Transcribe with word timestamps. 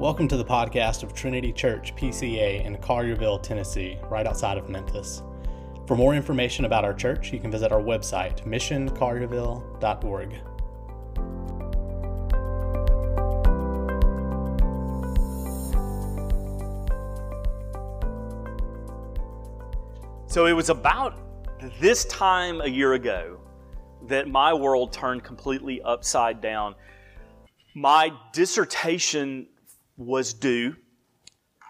Welcome 0.00 0.28
to 0.28 0.38
the 0.38 0.44
podcast 0.46 1.02
of 1.02 1.12
Trinity 1.12 1.52
Church 1.52 1.94
PCA 1.94 2.64
in 2.64 2.78
Collierville, 2.78 3.42
Tennessee, 3.42 3.98
right 4.08 4.26
outside 4.26 4.56
of 4.56 4.70
Memphis. 4.70 5.22
For 5.86 5.94
more 5.94 6.14
information 6.14 6.64
about 6.64 6.86
our 6.86 6.94
church, 6.94 7.34
you 7.34 7.38
can 7.38 7.50
visit 7.50 7.70
our 7.70 7.82
website, 7.82 8.42
missioncollierville.org. 8.46 10.32
So 20.26 20.46
it 20.46 20.54
was 20.54 20.70
about 20.70 21.18
this 21.78 22.06
time 22.06 22.62
a 22.62 22.68
year 22.68 22.94
ago 22.94 23.38
that 24.06 24.28
my 24.28 24.54
world 24.54 24.94
turned 24.94 25.24
completely 25.24 25.82
upside 25.82 26.40
down. 26.40 26.74
My 27.74 28.10
dissertation 28.32 29.46
was 30.00 30.32
due 30.32 30.74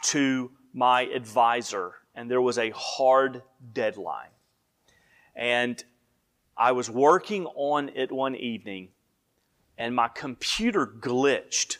to 0.02 0.52
my 0.72 1.02
advisor, 1.02 1.94
and 2.14 2.30
there 2.30 2.40
was 2.40 2.58
a 2.58 2.70
hard 2.70 3.42
deadline. 3.72 4.30
And 5.34 5.82
I 6.56 6.72
was 6.72 6.88
working 6.88 7.46
on 7.46 7.90
it 7.94 8.12
one 8.12 8.36
evening, 8.36 8.90
and 9.76 9.94
my 9.94 10.08
computer 10.08 10.86
glitched. 10.86 11.78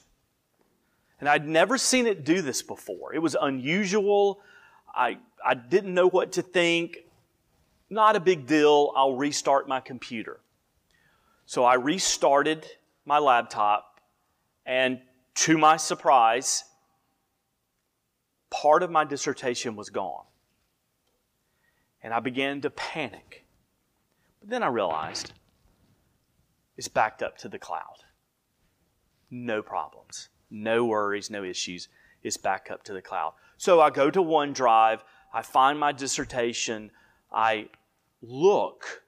And 1.21 1.29
I'd 1.29 1.47
never 1.47 1.79
seen 1.79 2.07
it 2.07 2.25
do 2.25 2.43
this 2.43 2.63
before. 2.63 3.15
It 3.15 3.21
was 3.21 3.37
unusual. 3.41 4.41
I, 4.93 5.19
I 5.45 5.55
didn't 5.55 5.95
know 5.95 6.09
what 6.09 6.33
to 6.33 6.43
think. 6.43 6.99
Not 7.91 8.17
a 8.17 8.21
big 8.21 8.47
deal. 8.47 8.93
I'll 8.97 9.15
restart 9.15 9.69
my 9.69 9.81
computer. 9.81 10.41
So 11.47 11.65
I 11.65 11.75
restarted 11.75 12.67
my 13.05 13.19
laptop, 13.19 14.01
and 14.67 15.01
to 15.41 15.57
my 15.57 15.79
surprise, 15.79 16.65
part 18.51 18.83
of 18.83 18.91
my 18.91 19.05
dissertation 19.05 19.75
was 19.75 19.89
gone. 19.89 20.25
And 22.03 22.13
I 22.13 22.21
began 22.21 22.61
to 22.61 22.69
panic. 22.69 23.47
But 24.41 24.51
then 24.51 24.63
I 24.63 24.67
realized 24.67 25.33
it's 26.77 26.89
backed 26.89 27.23
up 27.23 27.39
to 27.39 27.49
the 27.49 27.59
cloud. 27.59 28.05
No 29.31 29.63
problems, 29.63 30.29
no 30.51 30.85
worries, 30.85 31.31
no 31.31 31.43
issues. 31.43 31.89
It's 32.23 32.37
back 32.37 32.69
up 32.71 32.83
to 32.85 32.93
the 32.93 33.01
cloud. 33.01 33.33
So 33.57 33.81
I 33.81 33.89
go 33.89 34.11
to 34.11 34.21
OneDrive, 34.21 35.01
I 35.33 35.41
find 35.41 35.81
my 35.81 35.93
dissertation, 35.93 36.91
I 37.33 37.71
look, 38.21 39.05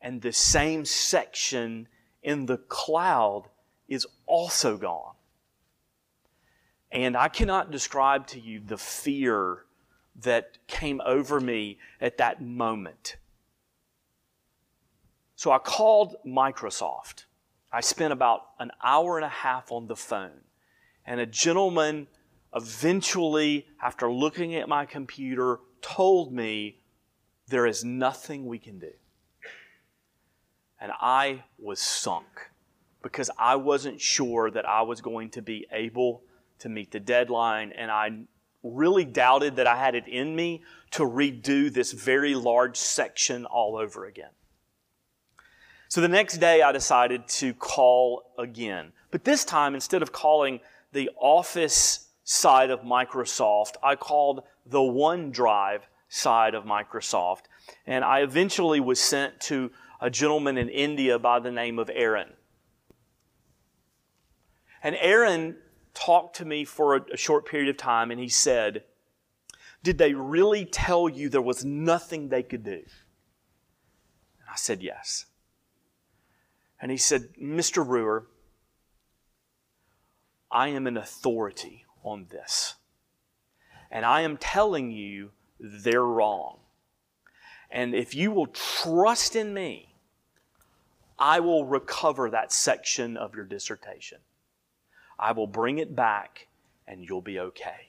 and 0.00 0.22
the 0.22 0.32
same 0.32 0.86
section 0.86 1.88
in 2.22 2.46
the 2.46 2.56
cloud 2.56 3.50
is 3.86 4.06
also 4.24 4.78
gone. 4.78 5.15
And 6.92 7.16
I 7.16 7.28
cannot 7.28 7.70
describe 7.70 8.26
to 8.28 8.40
you 8.40 8.60
the 8.60 8.78
fear 8.78 9.64
that 10.22 10.58
came 10.66 11.00
over 11.04 11.40
me 11.40 11.78
at 12.00 12.18
that 12.18 12.40
moment. 12.40 13.16
So 15.34 15.50
I 15.50 15.58
called 15.58 16.16
Microsoft. 16.26 17.24
I 17.72 17.80
spent 17.80 18.12
about 18.12 18.42
an 18.58 18.70
hour 18.82 19.18
and 19.18 19.24
a 19.24 19.28
half 19.28 19.70
on 19.70 19.86
the 19.86 19.96
phone. 19.96 20.40
And 21.04 21.20
a 21.20 21.26
gentleman 21.26 22.06
eventually, 22.54 23.66
after 23.82 24.10
looking 24.10 24.54
at 24.54 24.68
my 24.68 24.86
computer, 24.86 25.60
told 25.82 26.32
me 26.32 26.78
there 27.48 27.66
is 27.66 27.84
nothing 27.84 28.46
we 28.46 28.58
can 28.58 28.78
do. 28.78 28.92
And 30.80 30.92
I 31.00 31.44
was 31.58 31.80
sunk 31.80 32.50
because 33.02 33.30
I 33.38 33.56
wasn't 33.56 34.00
sure 34.00 34.50
that 34.50 34.66
I 34.66 34.82
was 34.82 35.00
going 35.00 35.30
to 35.30 35.42
be 35.42 35.66
able 35.70 36.22
to 36.60 36.68
meet 36.68 36.90
the 36.90 37.00
deadline, 37.00 37.72
and 37.72 37.90
I 37.90 38.10
really 38.62 39.04
doubted 39.04 39.56
that 39.56 39.66
I 39.66 39.76
had 39.76 39.94
it 39.94 40.08
in 40.08 40.34
me 40.34 40.62
to 40.92 41.02
redo 41.02 41.72
this 41.72 41.92
very 41.92 42.34
large 42.34 42.76
section 42.76 43.44
all 43.44 43.76
over 43.76 44.06
again. 44.06 44.30
So 45.88 46.00
the 46.00 46.08
next 46.08 46.38
day, 46.38 46.62
I 46.62 46.72
decided 46.72 47.28
to 47.28 47.54
call 47.54 48.32
again. 48.38 48.92
But 49.10 49.24
this 49.24 49.44
time, 49.44 49.74
instead 49.74 50.02
of 50.02 50.12
calling 50.12 50.60
the 50.92 51.10
office 51.16 52.08
side 52.24 52.70
of 52.70 52.80
Microsoft, 52.80 53.74
I 53.82 53.94
called 53.94 54.42
the 54.64 54.80
OneDrive 54.80 55.82
side 56.08 56.54
of 56.54 56.64
Microsoft. 56.64 57.42
And 57.86 58.04
I 58.04 58.20
eventually 58.20 58.80
was 58.80 58.98
sent 59.00 59.40
to 59.42 59.70
a 60.00 60.10
gentleman 60.10 60.58
in 60.58 60.68
India 60.68 61.18
by 61.18 61.38
the 61.38 61.52
name 61.52 61.78
of 61.78 61.90
Aaron. 61.92 62.32
And 64.82 64.96
Aaron 65.00 65.56
talked 65.96 66.36
to 66.36 66.44
me 66.44 66.64
for 66.64 66.96
a, 66.96 67.00
a 67.14 67.16
short 67.16 67.46
period 67.46 67.68
of 67.68 67.76
time 67.76 68.10
and 68.10 68.20
he 68.20 68.28
said, 68.28 68.84
Did 69.82 69.98
they 69.98 70.14
really 70.14 70.64
tell 70.64 71.08
you 71.08 71.28
there 71.28 71.42
was 71.42 71.64
nothing 71.64 72.28
they 72.28 72.42
could 72.42 72.62
do? 72.62 72.72
And 72.72 74.48
I 74.50 74.56
said, 74.56 74.82
Yes. 74.82 75.26
And 76.80 76.90
he 76.90 76.98
said, 76.98 77.30
Mr. 77.40 77.84
Brewer, 77.84 78.26
I 80.50 80.68
am 80.68 80.86
an 80.86 80.98
authority 80.98 81.86
on 82.04 82.26
this. 82.30 82.74
And 83.90 84.04
I 84.04 84.20
am 84.20 84.36
telling 84.36 84.90
you 84.90 85.30
they're 85.58 86.04
wrong. 86.04 86.58
And 87.70 87.94
if 87.94 88.14
you 88.14 88.30
will 88.30 88.48
trust 88.48 89.34
in 89.34 89.54
me, 89.54 89.94
I 91.18 91.40
will 91.40 91.64
recover 91.64 92.28
that 92.30 92.52
section 92.52 93.16
of 93.16 93.34
your 93.34 93.46
dissertation. 93.46 94.18
I 95.18 95.32
will 95.32 95.46
bring 95.46 95.78
it 95.78 95.96
back 95.96 96.48
and 96.86 97.04
you'll 97.04 97.22
be 97.22 97.38
okay. 97.38 97.88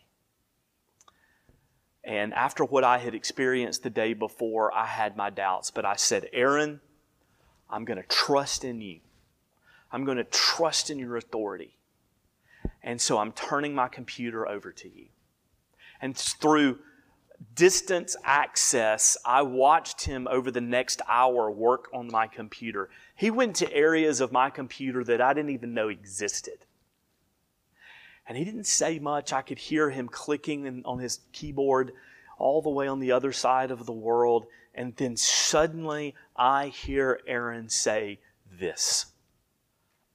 And 2.03 2.33
after 2.33 2.63
what 2.63 2.85
I 2.85 2.99
had 2.99 3.13
experienced 3.13 3.83
the 3.83 3.89
day 3.89 4.13
before, 4.13 4.73
I 4.73 4.85
had 4.85 5.17
my 5.17 5.29
doubts. 5.29 5.71
But 5.71 5.83
I 5.83 5.97
said, 5.97 6.29
Aaron, 6.31 6.79
I'm 7.69 7.83
going 7.83 8.01
to 8.01 8.07
trust 8.07 8.63
in 8.63 8.79
you. 8.79 9.01
I'm 9.91 10.05
going 10.05 10.17
to 10.17 10.23
trust 10.23 10.89
in 10.89 10.99
your 10.99 11.17
authority. 11.17 11.75
And 12.81 13.01
so 13.01 13.17
I'm 13.17 13.33
turning 13.33 13.75
my 13.75 13.89
computer 13.89 14.47
over 14.47 14.71
to 14.71 14.87
you. 14.87 15.07
And 16.01 16.15
through 16.15 16.79
distance 17.55 18.15
access, 18.23 19.17
I 19.25 19.41
watched 19.41 20.05
him 20.05 20.27
over 20.29 20.49
the 20.49 20.61
next 20.61 21.01
hour 21.09 21.51
work 21.51 21.89
on 21.93 22.07
my 22.07 22.27
computer. 22.27 22.89
He 23.15 23.31
went 23.31 23.57
to 23.57 23.73
areas 23.73 24.21
of 24.21 24.31
my 24.31 24.49
computer 24.49 25.03
that 25.03 25.21
I 25.21 25.33
didn't 25.33 25.51
even 25.51 25.73
know 25.73 25.89
existed. 25.89 26.65
And 28.27 28.37
he 28.37 28.43
didn't 28.43 28.65
say 28.65 28.99
much. 28.99 29.31
I 29.31 29.41
could 29.41 29.57
hear 29.57 29.89
him 29.89 30.09
clicking 30.09 30.83
on 30.85 30.99
his 30.99 31.21
keyboard 31.31 31.93
all 32.37 32.61
the 32.61 32.69
way 32.69 32.87
on 32.87 32.99
the 32.99 33.11
other 33.11 33.31
side 33.31 33.71
of 33.71 33.85
the 33.85 33.93
world. 33.93 34.45
And 34.75 34.95
then 34.97 35.15
suddenly 35.15 36.13
I 36.35 36.67
hear 36.67 37.21
Aaron 37.25 37.69
say 37.69 38.19
this 38.51 39.07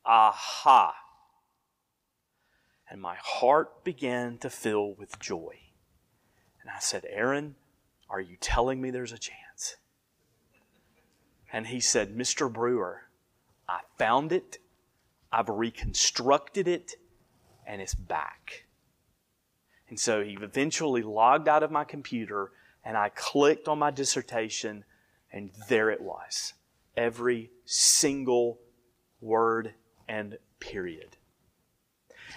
Aha! 0.05 0.95
And 2.91 3.01
my 3.01 3.17
heart 3.19 3.85
began 3.85 4.37
to 4.39 4.51
fill 4.51 4.95
with 4.95 5.19
joy. 5.19 5.59
And 6.61 6.71
I 6.71 6.79
said, 6.79 7.07
Aaron, 7.09 7.55
are 8.11 8.21
you 8.21 8.37
telling 8.39 8.81
me 8.81 8.91
there's 8.91 9.13
a 9.13 9.19
chance? 9.19 9.77
And 11.51 11.67
he 11.67 11.81
said, 11.81 12.15
Mr. 12.15 12.53
Brewer, 12.53 13.05
I 13.69 13.81
found 13.99 14.33
it, 14.33 14.59
I've 15.33 15.49
reconstructed 15.49 16.69
it, 16.69 16.97
and 17.67 17.81
it's 17.81 17.95
back. 17.95 18.65
And 19.89 19.99
so 19.99 20.23
he 20.23 20.39
eventually 20.41 21.03
logged 21.03 21.49
out 21.49 21.63
of 21.63 21.71
my 21.71 21.85
computer, 21.85 22.51
and 22.85 22.97
I 22.97 23.11
clicked 23.11 23.69
on 23.69 23.79
my 23.79 23.91
dissertation, 23.91 24.85
and 25.31 25.51
there 25.69 25.91
it 25.91 26.01
was. 26.01 26.55
Every 26.97 27.51
single 27.65 28.59
word 29.21 29.75
and 30.09 30.39
period. 30.61 31.17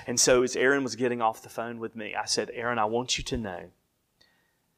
And 0.08 0.20
so 0.20 0.44
as 0.44 0.56
Aaron 0.56 0.84
was 0.84 0.96
getting 0.96 1.22
off 1.22 1.42
the 1.42 1.50
phone 1.50 1.80
with 1.80 1.96
me, 1.96 2.16
I 2.16 2.26
said, 2.26 2.52
Aaron, 2.54 2.80
I 2.80 2.86
want 2.86 3.18
you 3.18 3.24
to 3.24 3.38
know 3.38 3.70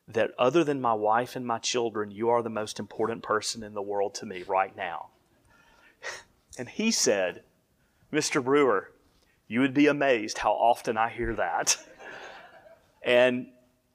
that 0.08 0.32
other 0.40 0.64
than 0.64 0.80
my 0.80 0.94
wife 0.94 1.36
and 1.36 1.46
my 1.46 1.58
children, 1.58 2.12
you 2.12 2.30
are 2.30 2.42
the 2.42 2.50
most 2.50 2.80
important 2.80 3.24
person 3.24 3.64
in 3.64 3.74
the 3.74 3.82
world 3.82 4.16
to 4.16 4.26
me 4.26 4.44
right 4.44 4.76
now. 4.76 5.08
And 6.60 6.68
he 6.68 6.90
said, 6.90 7.44
Mr. 8.12 8.44
Brewer, 8.44 8.90
you 9.48 9.62
would 9.62 9.74
be 9.74 9.88
amazed 9.88 10.40
how 10.40 10.52
often 10.52 10.98
I 10.98 11.10
hear 11.10 11.36
that. 11.36 11.78
and, 13.02 13.48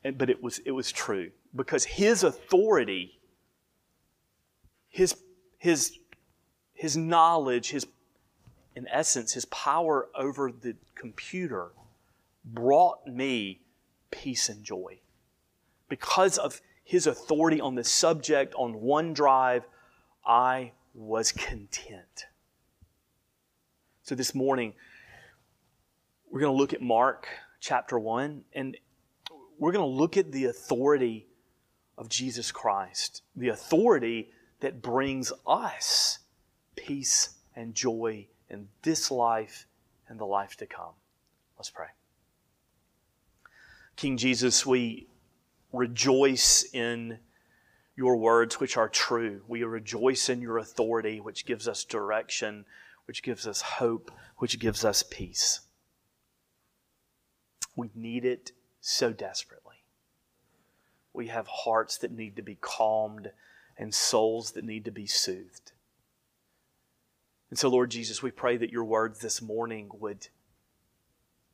and 0.03 0.17
but 0.17 0.31
it 0.31 0.43
was 0.43 0.59
it 0.61 0.71
was 0.71 0.91
true 0.91 1.31
because 1.55 1.85
his 1.85 2.23
authority, 2.25 3.19
his 4.89 5.15
his 5.59 5.99
his 6.73 6.97
knowledge, 6.97 7.71
his 7.71 7.87
in 8.75 8.89
essence, 8.89 9.35
his 9.35 9.45
power 9.47 10.09
over 10.15 10.51
the 10.51 10.75
computer 10.95 11.73
brought 12.45 13.07
me 13.07 13.61
peace 14.11 14.49
and 14.49 14.65
joy. 14.65 14.99
Because 15.89 16.39
of 16.39 16.61
his 16.83 17.07
authority 17.07 17.61
on 17.61 17.75
the 17.75 17.85
subject 17.85 18.55
on 18.55 18.75
OneDrive, 18.75 19.63
I 20.27 20.73
was 20.95 21.33
content. 21.33 22.27
So 24.03 24.15
this 24.15 24.35
morning, 24.35 24.75
we're 26.33 26.41
going 26.41 26.55
to 26.55 26.59
look 26.59 26.73
at 26.73 26.81
Mark 26.81 27.29
chapter 27.61 27.99
1, 27.99 28.43
and 28.55 28.79
we're 29.59 29.71
going 29.71 29.85
to 29.85 30.01
look 30.01 30.17
at 30.17 30.33
the 30.33 30.47
authority 30.47 31.29
of 31.99 32.09
Jesus 32.09 32.51
Christ, 32.51 33.23
the 33.37 33.51
authority 33.51 34.31
that 34.61 34.81
brings 34.81 35.31
us 35.47 36.21
peace 36.75 37.35
and 37.55 37.75
joy 37.75 38.27
in 38.49 38.69
this 38.81 39.11
life 39.11 39.67
and 40.09 40.19
the 40.19 40.25
life 40.25 40.57
to 40.57 40.67
come. 40.67 40.95
Let's 41.59 41.69
pray. 41.69 41.89
King 43.97 44.17
Jesus, 44.17 44.65
we 44.65 45.09
rejoice 45.71 46.65
in 46.73 47.19
your 47.95 48.17
words, 48.17 48.59
which 48.59 48.79
are 48.79 48.89
true. 48.89 49.43
We 49.49 49.65
rejoice 49.65 50.31
in 50.31 50.41
your 50.41 50.57
authority, 50.57 51.21
which 51.21 51.45
gives 51.45 51.69
us 51.69 51.85
direction, 51.85 52.65
which 53.05 53.23
gives 53.23 53.47
us 53.47 53.61
hope, 53.61 54.11
which 54.39 54.59
gives 54.59 54.83
us 54.83 55.03
peace. 55.03 55.61
We 57.75 57.91
need 57.95 58.25
it 58.25 58.53
so 58.81 59.13
desperately. 59.13 59.77
We 61.13 61.29
have 61.29 61.47
hearts 61.47 61.99
that 61.99 62.13
need 62.13 62.37
to 62.37 62.43
be 62.43 62.57
calmed 62.61 63.31
and 63.77 63.95
souls 63.95 64.53
that 64.53 64.65
need 64.65 64.85
to 64.85 64.91
be 64.91 65.07
soothed. 65.07 65.73
And 67.51 67.59
so, 67.59 67.69
Lord 67.69 67.91
Jesus, 67.91 68.23
we 68.23 68.31
pray 68.31 68.57
that 68.57 68.73
your 68.73 68.85
words 68.85 69.19
this 69.21 69.43
morning 69.43 69.91
would, 70.01 70.29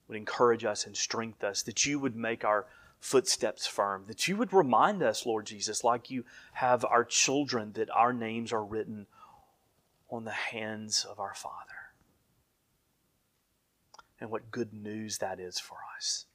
would 0.06 0.16
encourage 0.16 0.64
us 0.64 0.86
and 0.86 0.96
strengthen 0.96 1.48
us, 1.48 1.62
that 1.62 1.86
you 1.86 1.98
would 1.98 2.14
make 2.14 2.44
our 2.44 2.66
footsteps 3.00 3.66
firm, 3.66 4.04
that 4.06 4.28
you 4.28 4.36
would 4.36 4.52
remind 4.52 5.02
us, 5.02 5.26
Lord 5.26 5.46
Jesus, 5.46 5.82
like 5.82 6.10
you 6.10 6.24
have 6.52 6.84
our 6.84 7.04
children, 7.04 7.72
that 7.74 7.90
our 7.90 8.12
names 8.12 8.52
are 8.52 8.64
written 8.64 9.06
on 10.10 10.24
the 10.24 10.30
hands 10.30 11.04
of 11.04 11.18
our 11.20 11.34
Father. 11.34 11.77
And 14.20 14.30
what 14.30 14.50
good 14.50 14.72
news 14.72 15.18
that 15.18 15.38
is 15.38 15.58
for 15.58 15.78
us. 15.96 16.26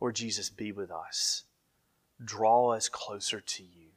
Lord 0.00 0.16
Jesus, 0.16 0.50
be 0.50 0.72
with 0.72 0.90
us. 0.90 1.44
Draw 2.22 2.72
us 2.72 2.88
closer 2.88 3.40
to 3.40 3.62
you. 3.62 3.88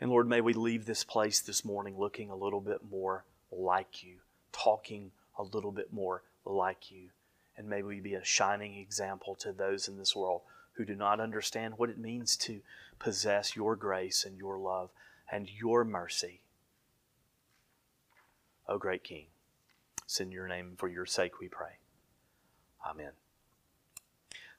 And 0.00 0.10
Lord, 0.10 0.28
may 0.28 0.40
we 0.40 0.52
leave 0.52 0.84
this 0.86 1.04
place 1.04 1.40
this 1.40 1.64
morning 1.64 1.96
looking 1.96 2.30
a 2.30 2.36
little 2.36 2.60
bit 2.60 2.80
more 2.90 3.24
like 3.52 4.02
you, 4.02 4.16
talking 4.50 5.12
a 5.38 5.42
little 5.42 5.72
bit 5.72 5.92
more 5.92 6.22
like 6.44 6.90
you. 6.90 7.10
And 7.56 7.68
may 7.68 7.82
we 7.82 8.00
be 8.00 8.14
a 8.14 8.24
shining 8.24 8.76
example 8.76 9.34
to 9.36 9.52
those 9.52 9.86
in 9.86 9.98
this 9.98 10.16
world 10.16 10.40
who 10.72 10.84
do 10.84 10.94
not 10.94 11.20
understand 11.20 11.74
what 11.76 11.90
it 11.90 11.98
means 11.98 12.36
to 12.38 12.60
possess 12.98 13.54
your 13.54 13.76
grace 13.76 14.24
and 14.24 14.36
your 14.36 14.58
love 14.58 14.90
and 15.30 15.48
your 15.48 15.84
mercy. 15.84 16.40
O 18.68 18.78
great 18.78 19.04
King, 19.04 19.26
it's 20.12 20.20
in 20.20 20.30
your 20.30 20.46
name 20.46 20.74
for 20.76 20.90
your 20.90 21.06
sake 21.06 21.40
we 21.40 21.48
pray. 21.48 21.78
Amen. 22.86 23.12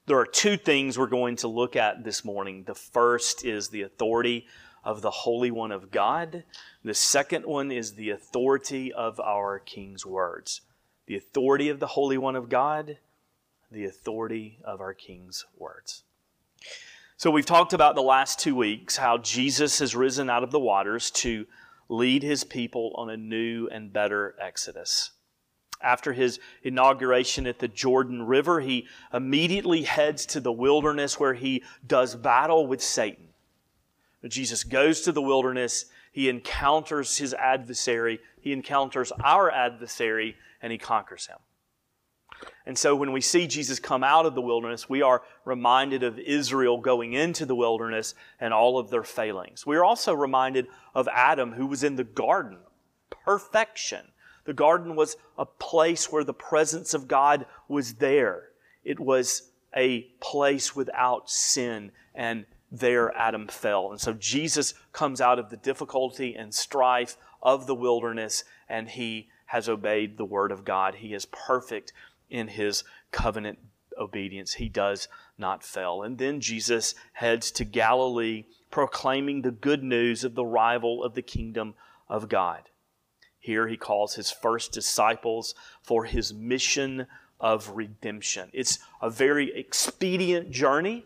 There 0.08 0.18
are 0.18 0.26
two 0.26 0.58
things 0.58 0.98
we're 0.98 1.06
going 1.06 1.36
to 1.36 1.48
look 1.48 1.76
at 1.76 2.04
this 2.04 2.26
morning. 2.26 2.64
The 2.64 2.74
first 2.74 3.46
is 3.46 3.70
the 3.70 3.84
authority 3.84 4.48
of 4.84 5.04
the 5.04 5.12
Holy 5.12 5.52
One 5.52 5.72
of 5.72 5.92
God. 5.92 6.44
The 6.84 6.96
second 6.96 7.46
one 7.46 7.72
is 7.72 7.94
the 7.94 8.10
authority 8.10 8.92
of 8.92 9.20
our 9.20 9.60
King's 9.60 10.08
words. 10.08 10.62
The 11.06 11.18
authority 11.18 11.70
of 11.70 11.80
the 11.80 11.86
Holy 11.86 12.18
One 12.18 12.36
of 12.36 12.50
God, 12.50 12.98
the 13.72 13.86
authority 13.86 14.58
of 14.64 14.82
our 14.82 14.96
King's 14.96 15.46
words. 15.56 16.02
So, 17.16 17.30
we've 17.30 17.46
talked 17.46 17.74
about 17.74 17.94
the 17.94 18.02
last 18.02 18.40
two 18.40 18.56
weeks 18.56 18.98
how 18.98 19.20
Jesus 19.20 19.78
has 19.78 19.96
risen 19.96 20.32
out 20.32 20.44
of 20.44 20.50
the 20.50 20.60
waters 20.60 21.12
to 21.12 21.46
lead 21.90 22.24
his 22.24 22.44
people 22.44 22.92
on 22.96 23.12
a 23.12 23.18
new 23.18 23.70
and 23.72 23.94
better 23.94 24.36
exodus. 24.42 25.12
After 25.84 26.14
his 26.14 26.40
inauguration 26.64 27.46
at 27.46 27.60
the 27.60 27.68
Jordan 27.68 28.24
River, 28.24 28.62
he 28.62 28.88
immediately 29.14 29.84
heads 29.84 30.26
to 30.28 30.40
the 30.40 30.52
wilderness 30.52 31.20
where 31.20 31.34
he 31.34 31.64
does 31.86 32.16
battle 32.16 32.66
with 32.66 32.82
Satan. 32.82 33.28
Jesus 34.28 34.64
goes 34.64 35.02
to 35.02 35.12
the 35.12 35.22
wilderness, 35.22 35.86
he 36.14 36.30
encounters 36.30 37.18
his 37.18 37.34
adversary, 37.34 38.20
he 38.40 38.54
encounters 38.54 39.12
our 39.24 39.52
adversary, 39.52 40.38
and 40.62 40.72
he 40.72 40.78
conquers 40.78 41.28
him. 41.28 41.38
And 42.66 42.78
so 42.78 42.96
when 42.96 43.12
we 43.12 43.22
see 43.22 43.48
Jesus 43.48 43.80
come 43.80 44.04
out 44.04 44.26
of 44.26 44.36
the 44.36 44.42
wilderness, 44.42 44.90
we 44.90 45.02
are 45.02 45.24
reminded 45.44 46.04
of 46.04 46.18
Israel 46.20 46.78
going 46.78 47.14
into 47.14 47.46
the 47.46 47.56
wilderness 47.56 48.16
and 48.40 48.54
all 48.54 48.78
of 48.78 48.90
their 48.90 49.04
failings. 49.04 49.66
We 49.66 49.76
are 49.76 49.84
also 49.84 50.14
reminded 50.14 50.68
of 50.96 51.08
Adam 51.10 51.54
who 51.54 51.66
was 51.66 51.84
in 51.84 51.96
the 51.96 52.04
garden. 52.04 52.60
Perfection. 53.10 54.06
The 54.46 54.54
garden 54.54 54.96
was 54.96 55.16
a 55.38 55.46
place 55.46 56.12
where 56.12 56.24
the 56.24 56.34
presence 56.34 56.94
of 56.94 57.08
God 57.08 57.46
was 57.68 57.96
there. 57.96 58.50
It 58.84 59.00
was 59.00 59.50
a 59.76 60.02
place 60.20 60.76
without 60.76 61.30
sin, 61.30 61.92
and 62.14 62.46
there 62.72 63.16
Adam 63.16 63.48
fell. 63.48 63.92
And 63.92 64.02
so 64.02 64.14
Jesus 64.14 64.74
comes 64.92 65.22
out 65.22 65.40
of 65.40 65.50
the 65.50 65.58
difficulty 65.58 66.36
and 66.36 66.54
strife 66.54 67.18
of 67.42 67.68
the 67.68 67.76
wilderness, 67.76 68.44
and 68.68 68.90
he 68.90 69.30
has 69.48 69.70
obeyed 69.70 70.18
the 70.18 70.26
word 70.26 70.52
of 70.52 70.66
God. 70.66 70.96
He 70.96 71.14
is 71.14 71.26
perfect 71.26 71.94
in 72.30 72.48
his 72.48 72.84
covenant 73.12 73.60
obedience. 73.98 74.56
He 74.56 74.70
does 74.70 75.08
not 75.38 75.64
fail. 75.64 76.02
And 76.02 76.18
then 76.18 76.42
Jesus 76.42 76.96
heads 77.14 77.52
to 77.52 77.64
Galilee, 77.66 78.46
proclaiming 78.72 79.42
the 79.42 79.52
good 79.52 79.84
news 79.84 80.24
of 80.24 80.36
the 80.36 80.46
rival 80.46 81.04
of 81.04 81.14
the 81.14 81.22
kingdom 81.22 81.76
of 82.10 82.28
God. 82.30 82.70
Here 83.44 83.68
he 83.68 83.76
calls 83.76 84.16
his 84.16 84.32
first 84.32 84.72
disciples 84.72 85.54
for 85.82 86.06
his 86.06 86.34
mission 86.34 87.08
of 87.42 87.72
redemption. 87.76 88.50
It's 88.54 88.80
a 89.02 89.10
very 89.10 89.54
expedient 89.54 90.50
journey 90.50 91.06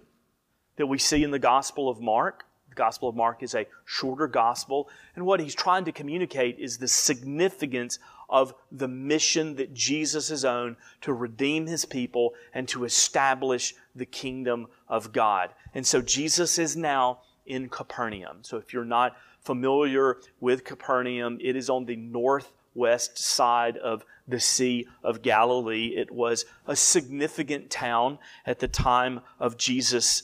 that 0.75 0.85
we 0.85 0.99
see 0.99 1.23
in 1.23 1.31
the 1.31 1.39
Gospel 1.39 1.89
of 1.89 1.99
Mark. 1.99 2.45
The 2.69 2.75
Gospel 2.75 3.09
of 3.09 3.15
Mark 3.15 3.41
is 3.41 3.55
a 3.55 3.65
shorter 3.85 4.27
gospel, 4.27 4.87
and 5.15 5.25
what 5.25 5.39
he's 5.39 5.55
trying 5.55 5.85
to 5.85 5.91
communicate 5.91 6.59
is 6.59 6.77
the 6.77 6.87
significance 6.87 7.97
of 8.29 8.53
the 8.71 8.87
mission 8.87 9.55
that 9.55 9.73
Jesus 9.73 10.29
has 10.29 10.45
owned 10.45 10.75
to 11.01 11.13
redeem 11.13 11.65
his 11.65 11.85
people 11.85 12.35
and 12.53 12.67
to 12.67 12.85
establish 12.85 13.73
the 13.95 14.05
kingdom 14.05 14.67
of 14.87 15.11
God. 15.11 15.55
And 15.73 15.87
so 15.87 16.03
Jesus 16.03 16.59
is 16.59 16.77
now 16.77 17.21
in 17.47 17.67
Capernaum. 17.67 18.43
So 18.43 18.57
if 18.57 18.73
you're 18.73 18.85
not 18.85 19.17
familiar 19.47 20.17
with 20.41 20.65
Capernaum, 20.65 21.39
it 21.41 21.55
is 21.55 21.69
on 21.69 21.85
the 21.85 21.95
northwest 21.95 23.17
side 23.17 23.77
of 23.77 24.05
the 24.27 24.41
Sea 24.41 24.85
of 25.03 25.21
Galilee. 25.21 25.93
It 25.95 26.11
was 26.11 26.45
a 26.67 26.75
significant 26.75 27.69
town 27.69 28.19
at 28.45 28.59
the 28.59 28.67
time 28.67 29.21
of 29.39 29.57
Jesus' 29.57 30.23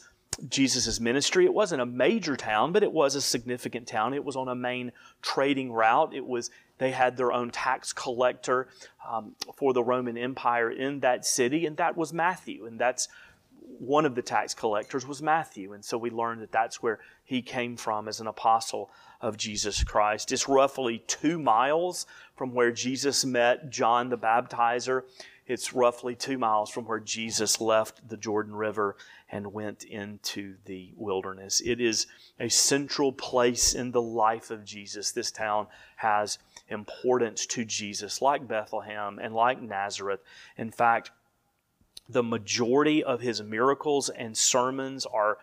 Jesus' 0.50 1.00
ministry. 1.00 1.46
It 1.46 1.54
wasn't 1.54 1.84
a 1.84 1.86
major 1.86 2.36
town, 2.36 2.74
but 2.74 2.82
it 2.82 2.92
was 2.92 3.14
a 3.14 3.22
significant 3.22 3.88
town. 3.88 4.16
It 4.16 4.26
was 4.26 4.36
on 4.36 4.48
a 4.48 4.56
main 4.56 4.92
trading 5.22 5.72
route. 5.72 6.14
It 6.14 6.26
was 6.26 6.50
they 6.80 6.92
had 6.92 7.16
their 7.16 7.32
own 7.32 7.52
tax 7.52 7.94
collector 7.94 8.68
um, 9.08 9.36
for 9.56 9.74
the 9.74 9.84
Roman 9.84 10.18
Empire 10.18 10.72
in 10.72 11.00
that 11.02 11.24
city, 11.26 11.66
and 11.66 11.78
that 11.78 11.96
was 11.96 12.12
Matthew. 12.12 12.66
And 12.66 12.80
that's 12.80 13.08
one 13.80 14.06
of 14.06 14.16
the 14.16 14.22
tax 14.22 14.54
collectors 14.54 15.06
was 15.06 15.22
Matthew. 15.22 15.74
And 15.74 15.84
so 15.84 15.98
we 15.98 16.10
learned 16.10 16.42
that 16.42 16.52
that's 16.52 16.82
where 16.82 17.00
he 17.24 17.42
came 17.42 17.76
from 17.76 18.08
as 18.08 18.20
an 18.20 18.28
apostle 18.28 18.90
of 19.22 19.38
Jesus 19.38 19.84
Christ. 19.84 20.32
It's 20.32 20.48
roughly 20.48 21.04
two 21.08 21.40
miles 21.40 22.06
from 22.36 22.54
where 22.54 22.72
Jesus 22.72 23.26
met 23.26 23.70
John 23.70 24.10
the 24.10 24.18
Baptizer. 24.18 25.04
It's 25.46 25.74
roughly 25.74 26.16
two 26.16 26.38
miles 26.38 26.70
from 26.70 26.86
where 26.86 27.02
Jesus 27.02 27.60
left 27.60 28.08
the 28.08 28.16
Jordan 28.16 28.56
River 28.56 28.96
and 29.30 29.52
went 29.52 29.84
into 29.84 30.56
the 30.66 30.94
wilderness. 30.96 31.62
It 31.66 31.82
is 31.82 32.08
a 32.40 32.50
central 32.50 33.12
place 33.12 33.74
in 33.74 33.92
the 33.92 34.02
life 34.02 34.52
of 34.52 34.64
Jesus. 34.64 35.12
This 35.12 35.32
town 35.32 35.68
has 35.98 36.38
importance 36.70 37.46
to 37.48 37.66
Jesus, 37.66 38.22
like 38.22 38.48
Bethlehem 38.48 39.20
and 39.20 39.34
like 39.34 39.62
Nazareth. 39.62 40.22
In 40.58 40.72
fact, 40.72 41.12
the 42.10 42.24
majority 42.24 43.04
of 43.04 43.22
his 43.22 43.42
miracles 43.42 44.10
and 44.10 44.38
sermons 44.38 45.06
are 45.06 45.38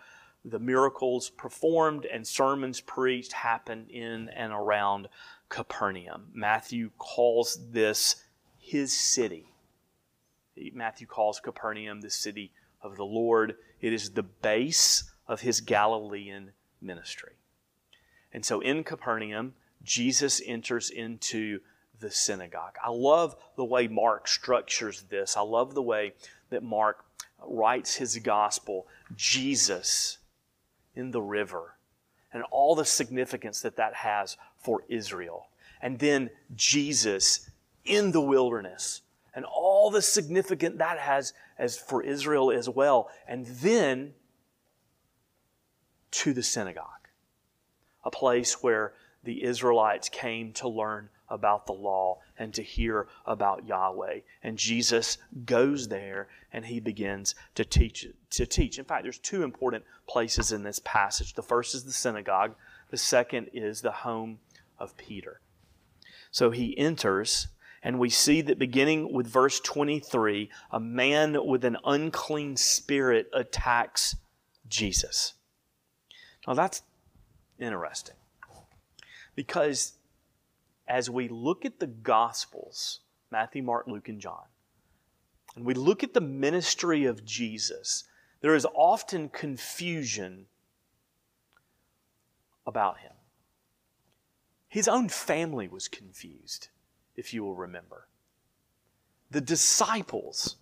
the 0.44 0.58
miracles 0.58 1.30
performed 1.30 2.06
and 2.06 2.26
sermons 2.26 2.80
preached 2.80 3.32
happen 3.32 3.86
in 3.90 4.28
and 4.30 4.52
around 4.52 5.08
Capernaum. 5.48 6.28
Matthew 6.32 6.90
calls 6.96 7.58
this 7.70 8.22
his 8.58 8.92
city. 8.92 9.52
Matthew 10.72 11.06
calls 11.06 11.40
Capernaum 11.40 12.00
the 12.00 12.10
city 12.10 12.52
of 12.82 12.96
the 12.96 13.04
Lord. 13.04 13.56
It 13.80 13.92
is 13.92 14.10
the 14.10 14.22
base 14.22 15.10
of 15.26 15.40
his 15.40 15.60
Galilean 15.60 16.52
ministry. 16.80 17.34
And 18.32 18.44
so 18.44 18.60
in 18.60 18.84
Capernaum, 18.84 19.54
Jesus 19.82 20.40
enters 20.44 20.90
into 20.90 21.60
the 21.98 22.10
synagogue. 22.10 22.76
I 22.82 22.90
love 22.90 23.36
the 23.56 23.64
way 23.64 23.88
Mark 23.88 24.28
structures 24.28 25.02
this. 25.02 25.36
I 25.36 25.42
love 25.42 25.74
the 25.74 25.82
way 25.82 26.14
that 26.50 26.62
Mark 26.62 27.04
writes 27.42 27.96
his 27.96 28.18
gospel. 28.18 28.86
Jesus 29.16 30.18
in 30.94 31.10
the 31.10 31.22
river 31.22 31.76
and 32.32 32.42
all 32.50 32.74
the 32.74 32.84
significance 32.84 33.60
that 33.62 33.76
that 33.76 33.94
has 33.94 34.36
for 34.62 34.84
Israel. 34.88 35.48
And 35.80 35.98
then 35.98 36.30
Jesus 36.54 37.50
in 37.84 38.12
the 38.12 38.20
wilderness 38.20 39.02
and 39.34 39.44
all 39.44 39.90
the 39.90 40.02
significance 40.02 40.76
that 40.78 40.98
has 40.98 41.32
as 41.58 41.78
for 41.78 42.02
Israel 42.02 42.50
as 42.50 42.68
well. 42.68 43.08
And 43.26 43.46
then 43.46 44.14
to 46.12 46.32
the 46.32 46.42
synagogue, 46.42 47.08
a 48.04 48.10
place 48.10 48.62
where 48.62 48.92
the 49.22 49.44
Israelites 49.44 50.08
came 50.08 50.52
to 50.54 50.68
learn 50.68 51.08
about 51.28 51.66
the 51.66 51.72
law 51.72 52.18
and 52.40 52.54
to 52.54 52.62
hear 52.62 53.06
about 53.26 53.66
Yahweh. 53.66 54.20
And 54.42 54.56
Jesus 54.56 55.18
goes 55.44 55.88
there 55.88 56.26
and 56.52 56.64
he 56.64 56.80
begins 56.80 57.34
to 57.54 57.66
teach 57.66 58.08
to 58.30 58.46
teach. 58.46 58.78
In 58.78 58.86
fact, 58.86 59.02
there's 59.04 59.18
two 59.18 59.44
important 59.44 59.84
places 60.08 60.50
in 60.50 60.62
this 60.62 60.80
passage. 60.82 61.34
The 61.34 61.42
first 61.42 61.74
is 61.74 61.84
the 61.84 61.92
synagogue, 61.92 62.54
the 62.88 62.96
second 62.96 63.50
is 63.52 63.82
the 63.82 63.92
home 63.92 64.38
of 64.78 64.96
Peter. 64.96 65.40
So 66.32 66.50
he 66.50 66.76
enters 66.78 67.48
and 67.82 67.98
we 67.98 68.08
see 68.08 68.40
that 68.42 68.58
beginning 68.58 69.12
with 69.12 69.26
verse 69.26 69.60
23, 69.60 70.50
a 70.70 70.80
man 70.80 71.46
with 71.46 71.64
an 71.64 71.76
unclean 71.84 72.56
spirit 72.56 73.28
attacks 73.34 74.16
Jesus. 74.66 75.34
Now 76.46 76.54
that's 76.54 76.82
interesting 77.58 78.16
because 79.34 79.98
as 80.90 81.08
we 81.08 81.28
look 81.28 81.64
at 81.64 81.78
the 81.78 81.86
Gospels, 81.86 82.98
Matthew, 83.30 83.62
Mark, 83.62 83.86
Luke, 83.86 84.08
and 84.08 84.20
John, 84.20 84.42
and 85.54 85.64
we 85.64 85.72
look 85.72 86.02
at 86.02 86.14
the 86.14 86.20
ministry 86.20 87.04
of 87.04 87.24
Jesus, 87.24 88.04
there 88.40 88.56
is 88.56 88.66
often 88.74 89.28
confusion 89.28 90.46
about 92.66 92.98
him. 92.98 93.12
His 94.68 94.88
own 94.88 95.08
family 95.08 95.68
was 95.68 95.86
confused, 95.86 96.68
if 97.16 97.32
you 97.32 97.44
will 97.44 97.54
remember. 97.54 98.08
The 99.30 99.40
disciples 99.40 100.56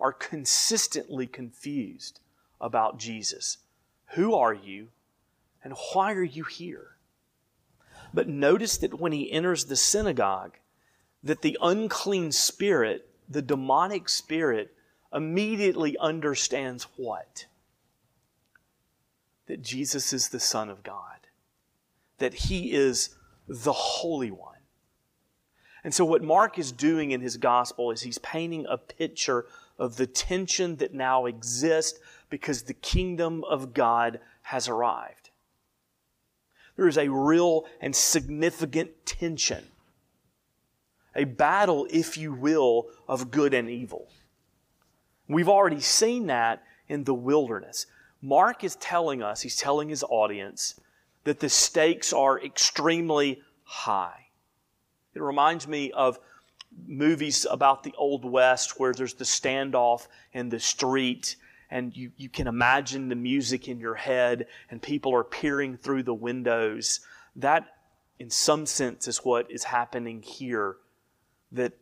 are 0.00 0.12
consistently 0.12 1.26
confused 1.26 2.20
about 2.60 2.98
Jesus. 3.00 3.58
Who 4.14 4.34
are 4.34 4.54
you, 4.54 4.88
and 5.64 5.74
why 5.92 6.12
are 6.12 6.22
you 6.22 6.44
here? 6.44 6.98
But 8.14 8.28
notice 8.28 8.76
that 8.78 9.00
when 9.00 9.12
he 9.12 9.32
enters 9.32 9.64
the 9.64 9.76
synagogue, 9.76 10.58
that 11.22 11.42
the 11.42 11.56
unclean 11.62 12.32
spirit, 12.32 13.08
the 13.28 13.42
demonic 13.42 14.08
spirit, 14.08 14.74
immediately 15.12 15.96
understands 15.98 16.86
what? 16.96 17.46
That 19.46 19.62
Jesus 19.62 20.12
is 20.12 20.28
the 20.28 20.40
Son 20.40 20.68
of 20.68 20.82
God, 20.82 21.26
that 22.18 22.34
he 22.34 22.72
is 22.72 23.16
the 23.48 23.72
Holy 23.72 24.30
One. 24.30 24.52
And 25.84 25.92
so, 25.92 26.04
what 26.04 26.22
Mark 26.22 26.58
is 26.58 26.70
doing 26.70 27.10
in 27.10 27.20
his 27.20 27.36
gospel 27.36 27.90
is 27.90 28.02
he's 28.02 28.18
painting 28.18 28.66
a 28.68 28.78
picture 28.78 29.46
of 29.78 29.96
the 29.96 30.06
tension 30.06 30.76
that 30.76 30.94
now 30.94 31.26
exists 31.26 31.98
because 32.30 32.62
the 32.62 32.74
kingdom 32.74 33.42
of 33.44 33.74
God 33.74 34.20
has 34.42 34.68
arrived 34.68 35.21
there 36.76 36.88
is 36.88 36.98
a 36.98 37.08
real 37.08 37.66
and 37.80 37.94
significant 37.94 38.90
tension, 39.04 39.64
a 41.14 41.24
battle, 41.24 41.86
if 41.90 42.16
you 42.16 42.32
will, 42.32 42.88
of 43.06 43.30
good 43.30 43.54
and 43.54 43.68
evil. 43.68 44.08
We've 45.28 45.48
already 45.48 45.80
seen 45.80 46.26
that 46.26 46.62
in 46.88 47.04
the 47.04 47.14
wilderness. 47.14 47.86
Mark 48.20 48.64
is 48.64 48.76
telling 48.76 49.22
us, 49.22 49.42
he's 49.42 49.56
telling 49.56 49.88
his 49.88 50.04
audience, 50.08 50.78
that 51.24 51.40
the 51.40 51.48
stakes 51.48 52.12
are 52.12 52.40
extremely 52.40 53.42
high. 53.64 54.26
It 55.14 55.22
reminds 55.22 55.68
me 55.68 55.92
of 55.92 56.18
movies 56.86 57.46
about 57.50 57.82
the 57.82 57.94
Old 57.98 58.24
West 58.24 58.80
where 58.80 58.92
there's 58.92 59.14
the 59.14 59.24
standoff 59.24 60.06
in 60.32 60.48
the 60.48 60.60
street 60.60 61.36
and 61.72 61.96
you, 61.96 62.12
you 62.18 62.28
can 62.28 62.46
imagine 62.46 63.08
the 63.08 63.16
music 63.16 63.66
in 63.66 63.80
your 63.80 63.94
head 63.94 64.46
and 64.70 64.80
people 64.82 65.14
are 65.14 65.24
peering 65.24 65.78
through 65.78 66.02
the 66.02 66.12
windows. 66.14 67.00
That, 67.34 67.66
in 68.18 68.28
some 68.28 68.66
sense, 68.66 69.08
is 69.08 69.24
what 69.24 69.50
is 69.50 69.64
happening 69.64 70.20
here. 70.20 70.76
That 71.50 71.72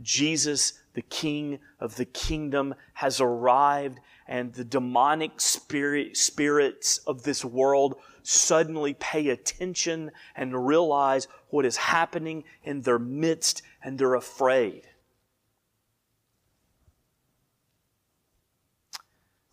Jesus, 0.00 0.74
the 0.94 1.02
King 1.02 1.58
of 1.80 1.96
the 1.96 2.04
kingdom, 2.04 2.76
has 2.94 3.20
arrived, 3.20 3.98
and 4.28 4.52
the 4.52 4.64
demonic 4.64 5.40
spirit, 5.40 6.16
spirits 6.16 6.98
of 6.98 7.24
this 7.24 7.44
world 7.44 7.96
suddenly 8.22 8.94
pay 8.94 9.30
attention 9.30 10.12
and 10.36 10.64
realize 10.64 11.26
what 11.48 11.66
is 11.66 11.76
happening 11.76 12.44
in 12.62 12.82
their 12.82 13.00
midst, 13.00 13.62
and 13.82 13.98
they're 13.98 14.14
afraid. 14.14 14.86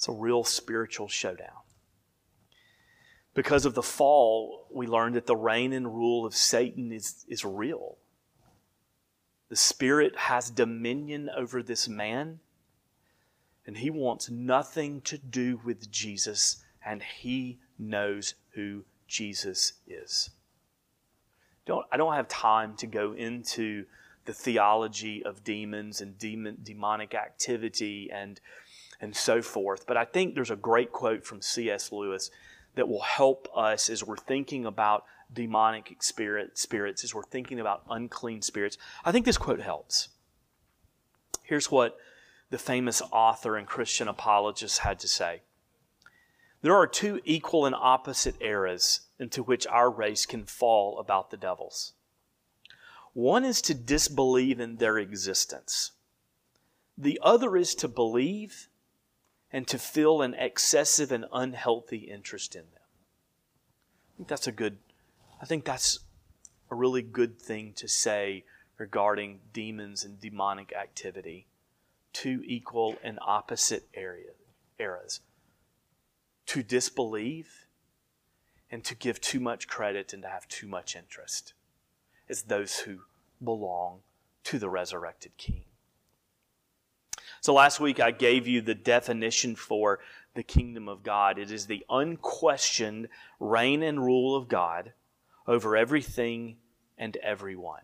It's 0.07 0.17
a 0.17 0.21
real 0.21 0.45
spiritual 0.45 1.09
showdown. 1.09 1.65
Because 3.33 3.65
of 3.65 3.73
the 3.73 3.83
fall, 3.83 4.65
we 4.71 4.87
learned 4.87 5.15
that 5.15 5.25
the 5.25 5.35
reign 5.35 5.73
and 5.73 5.93
rule 5.93 6.25
of 6.25 6.33
Satan 6.33 6.93
is, 6.93 7.25
is 7.27 7.43
real. 7.43 7.97
The 9.49 9.57
Spirit 9.57 10.15
has 10.15 10.49
dominion 10.49 11.29
over 11.35 11.61
this 11.61 11.89
man, 11.89 12.39
and 13.65 13.75
he 13.75 13.89
wants 13.89 14.29
nothing 14.29 15.01
to 15.01 15.17
do 15.17 15.59
with 15.65 15.91
Jesus, 15.91 16.63
and 16.85 17.03
he 17.03 17.59
knows 17.77 18.35
who 18.51 18.85
Jesus 19.09 19.73
is. 19.85 20.29
Don't, 21.65 21.85
I 21.91 21.97
don't 21.97 22.13
have 22.13 22.29
time 22.29 22.77
to 22.77 22.87
go 22.87 23.11
into 23.11 23.83
the 24.23 24.33
theology 24.33 25.21
of 25.25 25.43
demons 25.43 25.99
and 25.99 26.17
demon, 26.17 26.59
demonic 26.63 27.13
activity 27.13 28.09
and 28.09 28.39
and 28.99 29.15
so 29.15 29.41
forth. 29.41 29.85
But 29.87 29.97
I 29.97 30.05
think 30.05 30.35
there's 30.35 30.51
a 30.51 30.55
great 30.55 30.91
quote 30.91 31.25
from 31.25 31.41
C.S. 31.41 31.91
Lewis 31.91 32.31
that 32.75 32.87
will 32.87 33.01
help 33.01 33.47
us 33.55 33.89
as 33.89 34.03
we're 34.03 34.17
thinking 34.17 34.65
about 34.65 35.03
demonic 35.33 36.01
spirit, 36.01 36.57
spirits, 36.57 37.03
as 37.03 37.13
we're 37.13 37.23
thinking 37.23 37.59
about 37.59 37.83
unclean 37.89 38.41
spirits. 38.41 38.77
I 39.03 39.11
think 39.11 39.25
this 39.25 39.37
quote 39.37 39.61
helps. 39.61 40.09
Here's 41.43 41.71
what 41.71 41.97
the 42.49 42.57
famous 42.57 43.01
author 43.11 43.57
and 43.57 43.67
Christian 43.67 44.07
apologist 44.07 44.79
had 44.79 44.99
to 44.99 45.07
say 45.07 45.41
There 46.61 46.75
are 46.75 46.87
two 46.87 47.19
equal 47.25 47.65
and 47.65 47.75
opposite 47.75 48.35
eras 48.41 49.01
into 49.19 49.43
which 49.43 49.67
our 49.67 49.89
race 49.89 50.25
can 50.25 50.45
fall 50.45 50.99
about 50.99 51.29
the 51.29 51.37
devils. 51.37 51.93
One 53.13 53.43
is 53.43 53.61
to 53.63 53.73
disbelieve 53.73 54.59
in 54.59 54.75
their 54.75 54.97
existence. 54.97 55.91
The 56.97 57.19
other 57.23 57.57
is 57.57 57.73
to 57.75 57.87
believe 57.87 58.69
and 59.51 59.67
to 59.67 59.77
feel 59.77 60.21
an 60.21 60.33
excessive 60.33 61.11
and 61.11 61.25
unhealthy 61.31 61.97
interest 61.97 62.55
in 62.55 62.63
them. 62.63 62.81
I 64.13 64.17
think 64.17 64.27
that's 64.27 64.47
a 64.47 64.51
good, 64.51 64.77
I 65.41 65.45
think 65.45 65.65
that's 65.65 65.99
a 66.69 66.75
really 66.75 67.01
good 67.01 67.39
thing 67.39 67.73
to 67.77 67.87
say 67.87 68.43
regarding 68.77 69.39
demons 69.53 70.03
and 70.03 70.19
demonic 70.19 70.73
activity. 70.73 71.47
Two 72.13 72.41
equal 72.45 72.95
and 73.03 73.19
opposite 73.21 73.87
area, 73.93 74.31
eras. 74.79 75.21
To 76.47 76.63
disbelieve 76.63 77.67
and 78.71 78.83
to 78.83 78.95
give 78.95 79.21
too 79.21 79.39
much 79.39 79.67
credit 79.67 80.13
and 80.13 80.23
to 80.23 80.29
have 80.29 80.47
too 80.47 80.67
much 80.67 80.95
interest 80.95 81.53
as 82.29 82.43
those 82.43 82.79
who 82.79 82.99
belong 83.43 83.99
to 84.43 84.59
the 84.59 84.69
resurrected 84.69 85.37
King. 85.37 85.63
So 87.41 87.53
last 87.53 87.79
week 87.79 87.99
I 87.99 88.11
gave 88.11 88.47
you 88.47 88.61
the 88.61 88.75
definition 88.75 89.55
for 89.55 89.99
the 90.33 90.43
kingdom 90.43 90.87
of 90.87 91.03
God. 91.03 91.39
It 91.39 91.51
is 91.51 91.65
the 91.65 91.85
unquestioned 91.89 93.09
reign 93.39 93.83
and 93.83 94.03
rule 94.03 94.35
of 94.35 94.47
God 94.47 94.93
over 95.47 95.75
everything 95.75 96.57
and 96.97 97.15
everyone. 97.17 97.81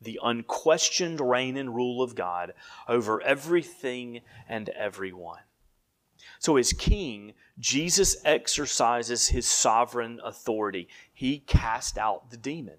The 0.00 0.18
unquestioned 0.22 1.20
reign 1.20 1.56
and 1.56 1.74
rule 1.74 2.02
of 2.02 2.14
God 2.14 2.54
over 2.88 3.20
everything 3.22 4.20
and 4.48 4.68
everyone. 4.70 5.40
So, 6.38 6.56
as 6.56 6.72
king, 6.72 7.34
Jesus 7.58 8.16
exercises 8.24 9.28
his 9.28 9.50
sovereign 9.50 10.20
authority. 10.24 10.88
He 11.12 11.38
cast 11.40 11.98
out 11.98 12.30
the 12.30 12.36
demon 12.36 12.78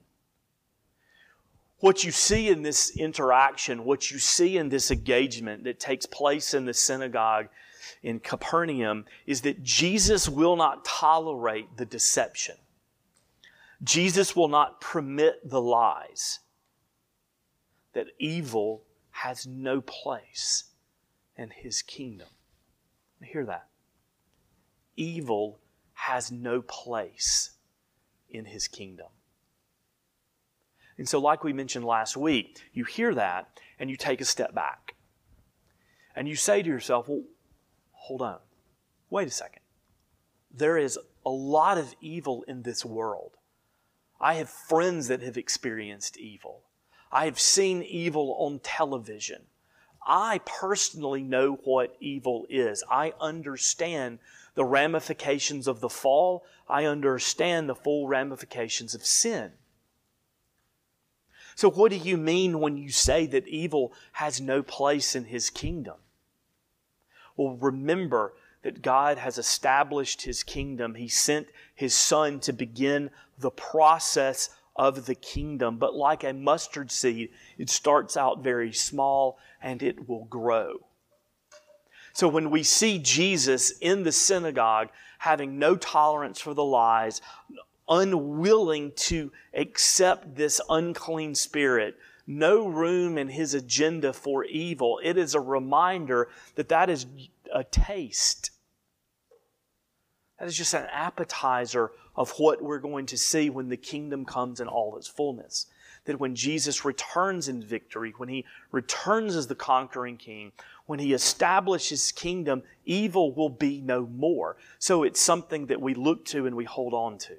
what 1.84 2.02
you 2.02 2.12
see 2.12 2.48
in 2.48 2.62
this 2.62 2.96
interaction, 2.96 3.84
what 3.84 4.10
you 4.10 4.18
see 4.18 4.56
in 4.56 4.70
this 4.70 4.90
engagement 4.90 5.66
that 5.66 5.82
takes 5.82 6.06
place 6.06 6.54
in 6.54 6.64
the 6.64 6.74
synagogue 6.74 7.50
in 8.02 8.22
Capernaum 8.22 9.04
is 9.26 9.42
that 9.42 9.62
Jesus 9.64 10.30
will 10.30 10.56
not 10.56 10.86
tolerate 10.86 11.76
the 11.76 11.84
deception. 11.84 12.56
Jesus 13.84 14.34
will 14.34 14.48
not 14.48 14.80
permit 14.80 15.42
the 15.44 15.60
lies. 15.60 16.40
That 17.92 18.08
evil 18.18 18.84
has 19.12 19.46
no 19.46 19.82
place 19.82 20.64
in 21.36 21.50
his 21.50 21.82
kingdom. 21.82 22.30
Hear 23.22 23.46
that. 23.48 23.68
Evil 24.96 25.60
has 25.96 26.32
no 26.32 26.62
place 26.62 27.58
in 28.30 28.46
his 28.46 28.70
kingdom. 28.70 29.08
And 30.98 31.08
so, 31.08 31.20
like 31.20 31.44
we 31.44 31.54
mentioned 31.54 31.86
last 31.86 32.16
week, 32.16 32.62
you 32.74 32.84
hear 32.86 33.14
that 33.16 33.60
and 33.80 33.90
you 33.90 33.98
take 33.98 34.22
a 34.22 34.26
step 34.26 34.54
back. 34.54 34.96
And 36.16 36.28
you 36.28 36.36
say 36.36 36.62
to 36.62 36.70
yourself, 36.70 37.08
well, 37.08 37.24
hold 37.92 38.22
on. 38.22 38.38
Wait 39.10 39.28
a 39.28 39.32
second. 39.32 39.62
There 40.52 40.78
is 40.78 41.00
a 41.26 41.30
lot 41.30 41.78
of 41.78 41.96
evil 42.02 42.44
in 42.48 42.62
this 42.62 42.86
world. 42.86 43.32
I 44.22 44.36
have 44.36 44.50
friends 44.50 45.08
that 45.08 45.22
have 45.22 45.38
experienced 45.38 46.18
evil. 46.18 46.64
I 47.12 47.26
have 47.26 47.40
seen 47.40 47.84
evil 47.84 48.36
on 48.40 48.60
television. 48.60 49.44
I 50.06 50.42
personally 50.46 51.24
know 51.24 51.60
what 51.64 51.96
evil 52.00 52.46
is. 52.50 52.84
I 52.90 53.14
understand 53.20 54.20
the 54.56 54.66
ramifications 54.66 55.68
of 55.68 55.80
the 55.80 55.90
fall. 55.90 56.46
I 56.68 56.86
understand 56.86 57.68
the 57.68 57.76
full 57.76 58.08
ramifications 58.08 58.94
of 58.94 59.06
sin. 59.06 59.54
So, 61.56 61.70
what 61.70 61.92
do 61.92 61.98
you 61.98 62.18
mean 62.18 62.60
when 62.60 62.78
you 62.78 62.90
say 62.90 63.26
that 63.28 63.48
evil 63.48 63.94
has 64.14 64.42
no 64.42 64.64
place 64.64 65.16
in 65.16 65.26
His 65.26 65.50
kingdom? 65.50 65.96
Well, 67.36 67.58
remember 67.58 68.34
that 68.64 68.82
God 68.82 69.18
has 69.18 69.38
established 69.38 70.24
His 70.24 70.44
kingdom. 70.44 70.96
He 70.96 71.08
sent 71.08 71.48
His 71.76 71.94
Son 71.94 72.40
to 72.42 72.54
begin 72.54 73.10
the 73.38 73.52
process 73.52 74.50
of 74.76 75.06
the 75.06 75.16
kingdom. 75.16 75.78
But 75.78 75.96
like 75.96 76.24
a 76.24 76.34
mustard 76.34 76.92
seed, 76.92 77.30
it 77.58 77.70
starts 77.70 78.18
out 78.18 78.44
very 78.44 78.74
small 78.74 79.38
and 79.62 79.84
it 79.84 80.08
will 80.08 80.26
grow. 80.26 80.86
So 82.14 82.28
when 82.28 82.52
we 82.52 82.64
see 82.64 83.00
Jesus 83.00 83.72
in 83.80 84.04
the 84.04 84.12
synagogue 84.12 84.90
having 85.20 85.58
no 85.58 85.76
tolerance 85.76 86.40
for 86.40 86.54
the 86.54 86.64
lies, 86.64 87.22
unwilling 87.90 88.92
to 88.96 89.32
accept 89.54 90.36
this 90.36 90.62
unclean 90.70 91.36
spirit, 91.36 91.96
no 92.26 92.68
room 92.68 93.18
in 93.18 93.30
his 93.30 93.54
agenda 93.54 94.14
for 94.14 94.46
evil, 94.46 95.00
it 95.04 95.18
is 95.18 95.36
a 95.36 95.40
reminder 95.40 96.30
that 96.56 96.70
that 96.70 96.90
is 96.90 97.06
a 97.54 97.64
taste. 97.64 98.52
That 100.40 100.48
is 100.48 100.58
just 100.58 100.74
an 100.74 100.88
appetizer 100.92 101.92
of 102.16 102.32
what 102.38 102.62
we're 102.62 102.80
going 102.80 103.06
to 103.08 103.18
see 103.18 103.50
when 103.50 103.70
the 103.70 103.78
kingdom 103.78 104.26
comes 104.26 104.60
in 104.60 104.68
all 104.68 104.98
its 104.98 105.08
fullness. 105.08 105.68
That 106.06 106.20
when 106.20 106.36
Jesus 106.36 106.84
returns 106.84 107.48
in 107.48 107.64
victory, 107.64 108.14
when 108.18 108.30
he 108.30 108.46
returns 108.72 109.36
as 109.36 109.48
the 109.48 109.56
conquering 109.56 110.18
king, 110.18 110.52
when 110.86 111.00
he 111.00 111.14
establishes 111.14 112.12
kingdom, 112.12 112.64
evil 112.86 113.34
will 113.34 113.50
be 113.50 113.80
no 113.80 114.06
more. 114.06 114.58
So 114.80 115.04
it's 115.04 115.22
something 115.22 115.68
that 115.68 115.80
we 115.80 115.94
look 115.94 116.26
to 116.26 116.46
and 116.46 116.56
we 116.56 116.66
hold 116.66 116.94
on 116.94 117.18
to. 117.20 117.36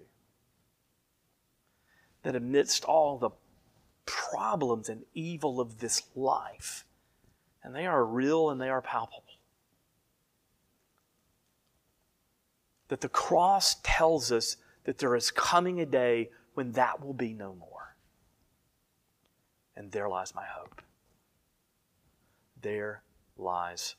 That 2.25 2.35
amidst 2.35 2.85
all 2.85 3.19
the 3.19 3.31
problems 4.07 4.89
and 4.89 5.05
evil 5.15 5.61
of 5.61 5.79
this 5.79 6.03
life, 6.15 6.85
and 7.63 7.75
they 7.75 7.87
are 7.87 8.05
real 8.05 8.51
and 8.51 8.61
they 8.61 8.69
are 8.69 8.83
palpable, 8.83 9.23
that 12.89 13.01
the 13.01 13.09
cross 13.09 13.77
tells 13.83 14.31
us 14.31 14.57
that 14.85 14.99
there 14.99 15.15
is 15.15 15.31
coming 15.31 15.81
a 15.81 15.87
day 15.87 16.31
when 16.55 16.73
that 16.73 17.05
will 17.05 17.15
be 17.15 17.33
no 17.33 17.55
more. 17.55 17.97
And 19.77 19.91
there 19.91 20.09
lies 20.09 20.35
my 20.35 20.45
hope. 20.45 20.83
There 22.61 23.03
lies 23.37 23.97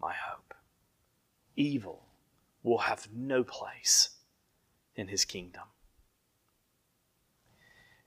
my 0.00 0.12
hope. 0.12 0.54
Evil 1.56 2.04
will 2.62 2.78
have 2.78 3.08
no 3.14 3.42
place 3.42 4.10
in 4.94 5.08
his 5.08 5.24
kingdom. 5.24 5.62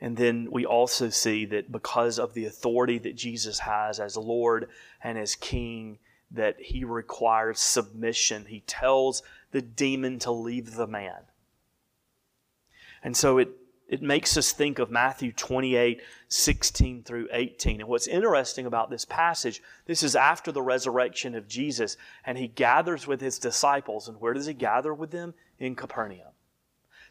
And 0.02 0.16
then 0.16 0.48
we 0.50 0.66
also 0.66 1.10
see 1.10 1.46
that 1.46 1.72
because 1.72 2.20
of 2.20 2.34
the 2.34 2.46
authority 2.46 3.00
that 3.00 3.16
Jesus 3.16 3.60
has 3.60 4.00
as 4.00 4.16
Lord 4.16 4.70
and 5.04 5.18
as 5.18 5.36
King, 5.36 6.00
that 6.32 6.60
he 6.60 6.84
requires 6.86 7.60
submission. 7.60 8.46
He 8.46 8.62
tells 8.62 9.24
the 9.52 9.62
demon 9.62 10.20
to 10.20 10.32
leave 10.32 10.76
the 10.76 10.88
man. 10.88 11.22
And 13.04 13.16
so 13.16 13.40
it, 13.40 13.50
it 13.90 14.02
makes 14.02 14.38
us 14.38 14.52
think 14.52 14.80
of 14.80 14.92
Matthew 14.92 15.32
28 15.32 16.02
16 16.28 17.04
through 17.04 17.28
18. 17.32 17.82
And 17.82 17.90
what's 17.90 18.08
interesting 18.08 18.68
about 18.68 18.90
this 18.90 19.04
passage, 19.04 19.62
this 19.86 20.04
is 20.04 20.16
after 20.16 20.52
the 20.52 20.62
resurrection 20.62 21.34
of 21.36 21.48
Jesus, 21.48 21.98
and 22.26 22.38
he 22.38 22.48
gathers 22.48 23.08
with 23.08 23.20
his 23.20 23.40
disciples. 23.40 24.08
And 24.08 24.22
where 24.22 24.34
does 24.34 24.46
he 24.46 24.54
gather 24.54 24.94
with 24.94 25.12
them? 25.12 25.34
In 25.58 25.76
Capernaum. 25.76 26.32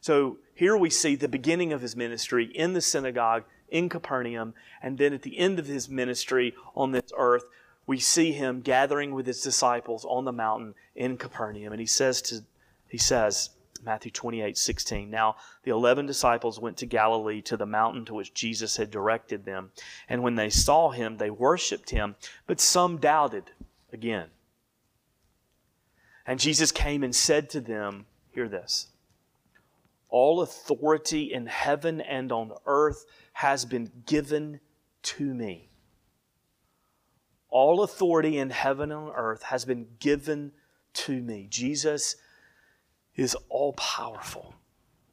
So 0.01 0.39
here 0.55 0.77
we 0.77 0.91
see 0.91 1.17
the 1.17 1.29
beginning 1.29 1.73
of 1.73 1.81
his 1.81 1.97
ministry 1.97 2.47
in 2.47 2.73
the 2.73 2.81
synagogue 2.81 3.45
in 3.69 3.89
Capernaum, 3.89 4.55
and 4.83 4.99
then 4.99 5.13
at 5.13 5.23
the 5.23 5.39
end 5.39 5.59
of 5.59 5.67
his 5.67 5.89
ministry 5.89 6.55
on 6.75 6.93
this 6.93 7.13
earth, 7.17 7.45
we 7.87 7.99
see 7.99 8.33
him 8.33 8.61
gathering 8.61 9.15
with 9.15 9.27
his 9.27 9.43
disciples 9.43 10.05
on 10.05 10.25
the 10.25 10.33
mountain 10.33 10.75
in 10.95 11.17
Capernaum. 11.17 11.73
And 11.73 11.81
he 11.81 11.87
says 11.87 12.21
to 12.23 12.43
he 12.89 12.99
says, 12.99 13.51
Matthew 13.85 14.11
28, 14.11 14.57
16. 14.57 15.11
Now 15.11 15.37
the 15.63 15.71
eleven 15.71 16.07
disciples 16.07 16.59
went 16.59 16.77
to 16.79 16.87
Galilee 16.87 17.43
to 17.43 17.57
the 17.57 17.67
mountain 17.67 18.05
to 18.07 18.15
which 18.15 18.35
Jesus 18.35 18.77
had 18.77 18.91
directed 18.91 19.45
them. 19.45 19.71
And 20.09 20.23
when 20.23 20.35
they 20.35 20.51
saw 20.51 20.91
him, 20.91 21.17
they 21.17 21.31
worshipped 21.31 21.91
him, 21.91 22.17
but 22.47 22.61
some 22.61 22.99
doubted 22.99 23.51
again. 23.93 24.29
And 26.27 26.41
Jesus 26.41 26.73
came 26.73 27.03
and 27.03 27.15
said 27.15 27.49
to 27.51 27.61
them, 27.61 28.07
Hear 28.33 28.49
this. 28.49 28.89
All 30.09 30.41
authority 30.41 31.33
in 31.33 31.47
heaven 31.47 32.01
and 32.01 32.33
on 32.33 32.53
earth 32.67 33.05
has 33.35 33.65
been 33.65 33.91
given 34.07 34.61
to 35.03 35.35
me. 35.35 35.69
All 37.51 37.83
authority 37.83 38.39
in 38.39 38.51
heaven 38.51 38.91
and 38.93 39.09
on 39.09 39.13
earth 39.15 39.43
has 39.45 39.65
been 39.65 39.87
given 39.99 40.53
to 40.95 41.21
me. 41.21 41.47
Jesus 41.51 42.17
is 43.15 43.37
all 43.49 43.73
powerful, 43.75 44.55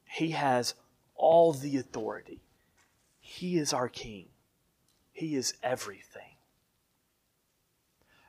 He 0.05 0.31
has 0.31 0.75
all 1.15 1.53
the 1.53 1.77
authority. 1.77 2.41
He 3.19 3.57
is 3.57 3.73
our 3.73 3.89
King, 3.89 4.27
He 5.11 5.35
is 5.35 5.55
everything. 5.63 6.34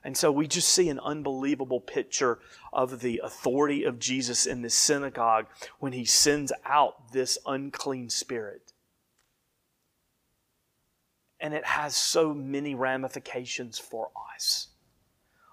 And 0.06 0.16
so 0.16 0.30
we 0.30 0.46
just 0.46 0.68
see 0.68 0.88
an 0.88 1.00
unbelievable 1.00 1.80
picture 1.80 2.38
of 2.72 3.00
the 3.00 3.20
authority 3.24 3.82
of 3.82 3.98
Jesus 3.98 4.46
in 4.46 4.62
the 4.62 4.70
synagogue 4.70 5.46
when 5.80 5.92
he 5.92 6.04
sends 6.04 6.52
out 6.64 7.10
this 7.10 7.38
unclean 7.44 8.08
spirit. 8.08 8.72
And 11.40 11.52
it 11.52 11.64
has 11.64 11.96
so 11.96 12.32
many 12.32 12.72
ramifications 12.72 13.80
for 13.80 14.10
us 14.32 14.68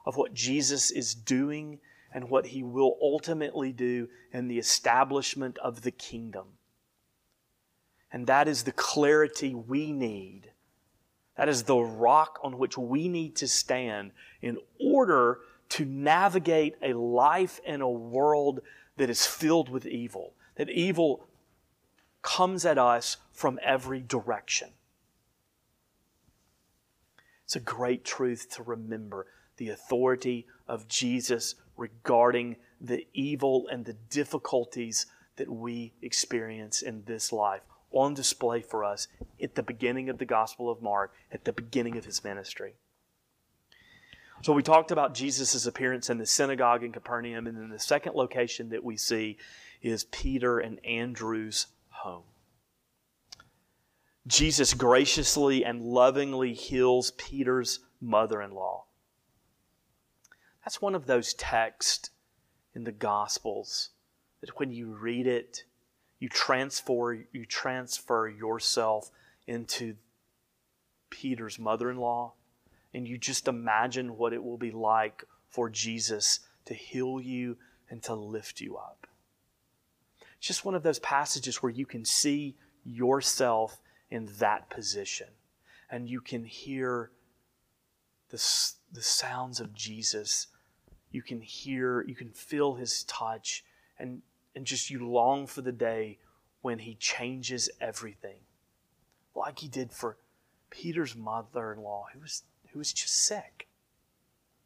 of 0.05 0.17
what 0.17 0.35
Jesus 0.35 0.91
is 0.91 1.15
doing 1.15 1.79
and 2.13 2.29
what 2.29 2.45
he 2.45 2.61
will 2.61 2.95
ultimately 3.01 3.71
do 3.71 4.07
in 4.31 4.49
the 4.49 4.59
establishment 4.59 5.57
of 5.63 5.81
the 5.81 5.89
kingdom. 5.89 6.45
And 8.11 8.27
that 8.27 8.47
is 8.47 8.61
the 8.61 8.71
clarity 8.71 9.55
we 9.55 9.91
need. 9.91 10.51
That 11.37 11.49
is 11.49 11.63
the 11.63 11.77
rock 11.77 12.39
on 12.43 12.57
which 12.57 12.77
we 12.77 13.07
need 13.07 13.35
to 13.37 13.47
stand 13.47 14.11
in 14.41 14.57
order 14.79 15.39
to 15.69 15.85
navigate 15.85 16.75
a 16.81 16.93
life 16.93 17.59
in 17.65 17.81
a 17.81 17.89
world 17.89 18.59
that 18.97 19.09
is 19.09 19.25
filled 19.25 19.69
with 19.69 19.85
evil. 19.85 20.33
That 20.55 20.69
evil 20.69 21.27
comes 22.21 22.65
at 22.65 22.77
us 22.77 23.17
from 23.31 23.59
every 23.63 24.01
direction. 24.01 24.69
It's 27.43 27.55
a 27.55 27.59
great 27.59 28.05
truth 28.05 28.49
to 28.55 28.63
remember 28.63 29.27
the 29.57 29.69
authority 29.69 30.47
of 30.67 30.87
Jesus 30.87 31.55
regarding 31.75 32.57
the 32.79 33.07
evil 33.13 33.67
and 33.71 33.85
the 33.85 33.93
difficulties 33.93 35.07
that 35.35 35.49
we 35.49 35.93
experience 36.01 36.81
in 36.81 37.03
this 37.05 37.31
life 37.31 37.61
on 37.93 38.13
display 38.13 38.61
for 38.61 38.83
us 38.83 39.07
at 39.41 39.55
the 39.55 39.63
beginning 39.63 40.09
of 40.09 40.17
the 40.17 40.25
Gospel 40.25 40.69
of 40.69 40.81
Mark, 40.81 41.13
at 41.31 41.45
the 41.45 41.53
beginning 41.53 41.97
of 41.97 42.05
his 42.05 42.23
ministry. 42.23 42.73
So 44.41 44.51
we 44.51 44.61
talked 44.61 44.91
about 44.91 45.13
Jesus' 45.13 45.65
appearance 45.65 46.09
in 46.09 46.17
the 46.17 46.25
synagogue 46.25 46.83
in 46.83 46.91
Capernaum, 46.91 47.47
and 47.47 47.57
then 47.57 47.69
the 47.69 47.79
second 47.79 48.15
location 48.15 48.69
that 48.69 48.83
we 48.83 48.97
see 48.97 49.37
is 49.81 50.03
Peter 50.05 50.59
and 50.59 50.83
Andrew's 50.85 51.67
home. 51.89 52.23
Jesus 54.27 54.73
graciously 54.73 55.63
and 55.63 55.81
lovingly 55.81 56.53
heals 56.53 57.11
Peter's 57.11 57.79
mother 58.01 58.41
in 58.41 58.51
law. 58.51 58.85
That's 60.63 60.81
one 60.81 60.95
of 60.95 61.05
those 61.05 61.33
texts 61.33 62.09
in 62.73 62.83
the 62.83 62.91
Gospels 62.91 63.89
that 64.41 64.57
when 64.59 64.71
you 64.71 64.93
read 64.93 65.27
it, 65.27 65.63
you 66.23 66.29
transfer, 66.29 67.25
you 67.33 67.45
transfer 67.45 68.29
yourself 68.29 69.11
into 69.45 69.93
Peter's 71.09 71.59
mother 71.59 71.91
in 71.91 71.97
law, 71.97 72.31
and 72.93 73.05
you 73.05 73.17
just 73.17 73.49
imagine 73.49 74.15
what 74.15 74.31
it 74.31 74.41
will 74.41 74.55
be 74.55 74.71
like 74.71 75.25
for 75.49 75.69
Jesus 75.69 76.39
to 76.63 76.73
heal 76.73 77.19
you 77.19 77.57
and 77.89 78.01
to 78.03 78.13
lift 78.13 78.61
you 78.61 78.77
up. 78.77 79.05
It's 80.37 80.47
just 80.47 80.63
one 80.63 80.75
of 80.75 80.83
those 80.83 80.99
passages 80.99 81.61
where 81.61 81.73
you 81.73 81.85
can 81.85 82.05
see 82.05 82.55
yourself 82.85 83.81
in 84.09 84.29
that 84.39 84.69
position 84.69 85.27
and 85.89 86.07
you 86.07 86.21
can 86.21 86.45
hear 86.45 87.11
the, 88.29 88.41
the 88.93 89.01
sounds 89.01 89.59
of 89.59 89.73
Jesus. 89.73 90.47
You 91.11 91.21
can 91.21 91.41
hear, 91.41 92.01
you 92.07 92.15
can 92.15 92.29
feel 92.29 92.75
his 92.75 93.03
touch, 93.03 93.65
and, 93.99 94.21
and 94.55 94.65
just 94.65 94.89
you 94.89 95.07
long 95.07 95.47
for 95.47 95.61
the 95.61 95.71
day 95.71 96.19
when 96.61 96.79
he 96.79 96.95
changes 96.95 97.69
everything. 97.81 98.39
Like 99.35 99.59
he 99.59 99.67
did 99.67 99.91
for 99.91 100.17
Peter's 100.69 101.15
mother 101.15 101.73
in 101.73 101.81
law, 101.81 102.07
who 102.13 102.19
was, 102.19 102.43
who 102.71 102.79
was 102.79 102.93
just 102.93 103.15
sick. 103.15 103.67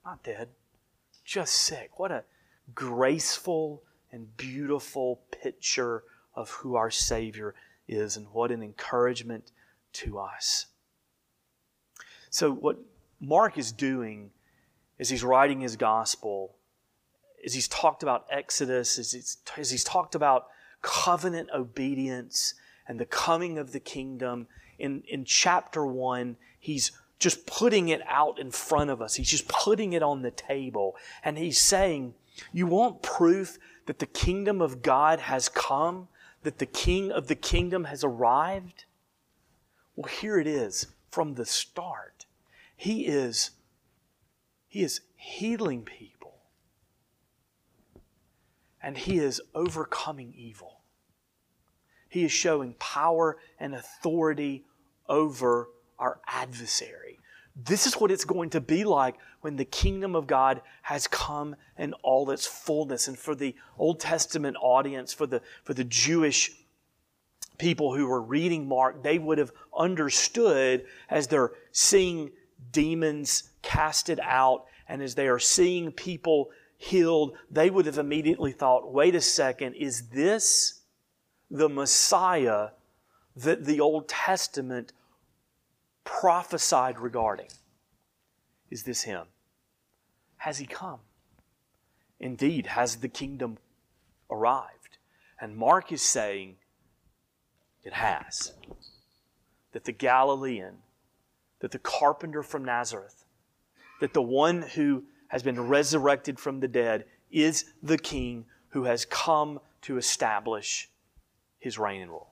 Not 0.06 0.24
dead, 0.24 0.50
just 1.26 1.54
sick. 1.54 2.00
What 2.00 2.12
a 2.12 2.24
graceful 2.74 3.84
and 4.12 4.36
beautiful 4.38 5.22
picture 5.32 6.04
of 6.36 6.50
who 6.50 6.76
our 6.76 6.92
Savior 6.92 7.56
is, 7.88 8.16
and 8.18 8.28
what 8.32 8.52
an 8.52 8.62
encouragement 8.62 9.52
to 9.94 10.20
us. 10.20 10.68
So, 12.30 12.52
what 12.52 12.78
Mark 13.20 13.58
is 13.58 13.72
doing 13.72 14.32
as 15.00 15.10
he's 15.10 15.24
writing 15.24 15.62
his 15.62 15.76
gospel, 15.76 16.56
as 17.46 17.54
he's 17.54 17.68
talked 17.68 18.04
about 18.04 18.26
Exodus, 18.30 18.98
as 18.98 19.12
he's, 19.12 19.38
as 19.58 19.72
he's 19.72 19.84
talked 19.84 20.16
about 20.16 20.48
covenant 20.82 21.50
obedience 21.54 22.54
and 22.88 23.00
the 23.00 23.06
coming 23.06 23.58
of 23.58 23.72
the 23.72 23.80
kingdom, 23.80 24.48
in, 24.80 25.04
in 25.08 25.26
chapter 25.26 25.86
one, 25.86 26.38
he's 26.60 26.92
just 27.20 27.48
putting 27.48 27.90
it 27.90 28.02
out 28.08 28.40
in 28.40 28.52
front 28.52 28.90
of 28.90 29.02
us. 29.02 29.16
He's 29.16 29.30
just 29.30 29.48
putting 29.48 29.94
it 29.94 30.04
on 30.04 30.22
the 30.22 30.32
table. 30.32 30.96
And 31.24 31.38
he's 31.38 31.60
saying, 31.60 32.14
You 32.54 32.68
want 32.68 33.02
proof 33.02 33.58
that 33.88 34.00
the 34.00 34.06
kingdom 34.06 34.62
of 34.62 34.82
God 34.82 35.20
has 35.20 35.50
come? 35.50 36.08
That 36.44 36.60
the 36.60 36.66
king 36.66 37.12
of 37.12 37.28
the 37.28 37.36
kingdom 37.36 37.86
has 37.86 38.04
arrived? 38.04 38.86
Well, 39.96 40.12
here 40.12 40.40
it 40.40 40.48
is 40.48 40.88
from 41.10 41.34
the 41.34 41.46
start. 41.46 42.26
He 42.76 43.08
is, 43.08 43.52
he 44.68 44.84
is 44.84 45.02
healing 45.16 45.82
people. 45.82 46.17
And 48.82 48.98
he 48.98 49.18
is 49.20 49.42
overcoming 49.56 50.34
evil. 50.38 50.82
He 52.10 52.24
is 52.24 52.32
showing 52.32 52.76
power 52.80 53.38
and 53.60 53.76
authority 53.76 54.66
over 55.10 55.70
our 56.00 56.20
adversary. 56.28 57.20
This 57.56 57.88
is 57.88 57.96
what 57.96 58.12
it's 58.12 58.26
going 58.26 58.52
to 58.52 58.62
be 58.62 58.84
like 58.84 59.16
when 59.42 59.56
the 59.56 59.66
kingdom 59.66 60.16
of 60.16 60.28
God 60.28 60.62
has 60.84 61.08
come 61.08 61.56
in 61.78 61.94
all 62.04 62.30
its 62.30 62.46
fullness. 62.46 63.08
And 63.08 63.18
for 63.18 63.34
the 63.34 63.56
Old 63.80 64.00
Testament 64.00 64.58
audience, 64.62 65.12
for 65.12 65.26
the, 65.26 65.42
for 65.64 65.74
the 65.74 65.84
Jewish 65.84 66.52
people 67.58 67.96
who 67.96 68.06
were 68.06 68.22
reading 68.22 68.68
Mark, 68.68 69.02
they 69.02 69.18
would 69.18 69.40
have 69.40 69.52
understood 69.76 70.86
as 71.10 71.28
they're 71.28 71.52
seeing 71.72 72.32
demons 72.72 73.50
casted 73.64 74.20
out 74.22 74.66
and 74.88 75.02
as 75.02 75.16
they 75.16 75.28
are 75.28 75.40
seeing 75.40 75.92
people 75.92 76.52
healed, 76.78 77.36
they 77.50 77.70
would 77.70 77.86
have 77.86 77.98
immediately 77.98 78.52
thought, 78.52 78.92
wait 78.94 79.16
a 79.16 79.22
second, 79.22 79.74
is 79.74 80.10
this 80.10 80.82
the 81.50 81.70
Messiah 81.70 82.70
that 83.36 83.66
the 83.66 83.80
Old 83.80 84.08
Testament 84.08 84.94
prophesied 86.04 87.00
regarding? 87.00 87.50
Is 88.70 88.84
this 88.84 89.04
him? 89.04 89.26
Has 90.38 90.60
he 90.60 90.66
come? 90.66 91.00
Indeed, 92.20 92.68
has 92.68 92.98
the 92.98 93.08
kingdom 93.08 93.58
arrived? 94.30 94.98
And 95.40 95.56
Mark 95.56 95.92
is 95.92 96.02
saying, 96.02 96.56
it 97.84 97.94
has. 97.94 98.54
That 99.72 99.86
the 99.86 99.92
Galilean, 99.92 100.80
that 101.60 101.72
the 101.72 101.80
carpenter 101.80 102.44
from 102.44 102.66
Nazareth, 102.66 103.26
that 104.00 104.14
the 104.14 104.22
one 104.22 104.62
who 104.62 105.04
has 105.30 105.44
been 105.44 105.68
resurrected 105.68 106.40
from 106.40 106.60
the 106.60 106.68
dead 106.68 107.06
is 107.32 107.66
the 107.84 107.98
king 107.98 108.46
who 108.70 108.84
has 108.84 109.06
come 109.06 109.60
to 109.82 109.98
establish 109.98 110.90
his 111.60 111.78
reign 111.78 112.02
and 112.02 112.12
rule. 112.12 112.32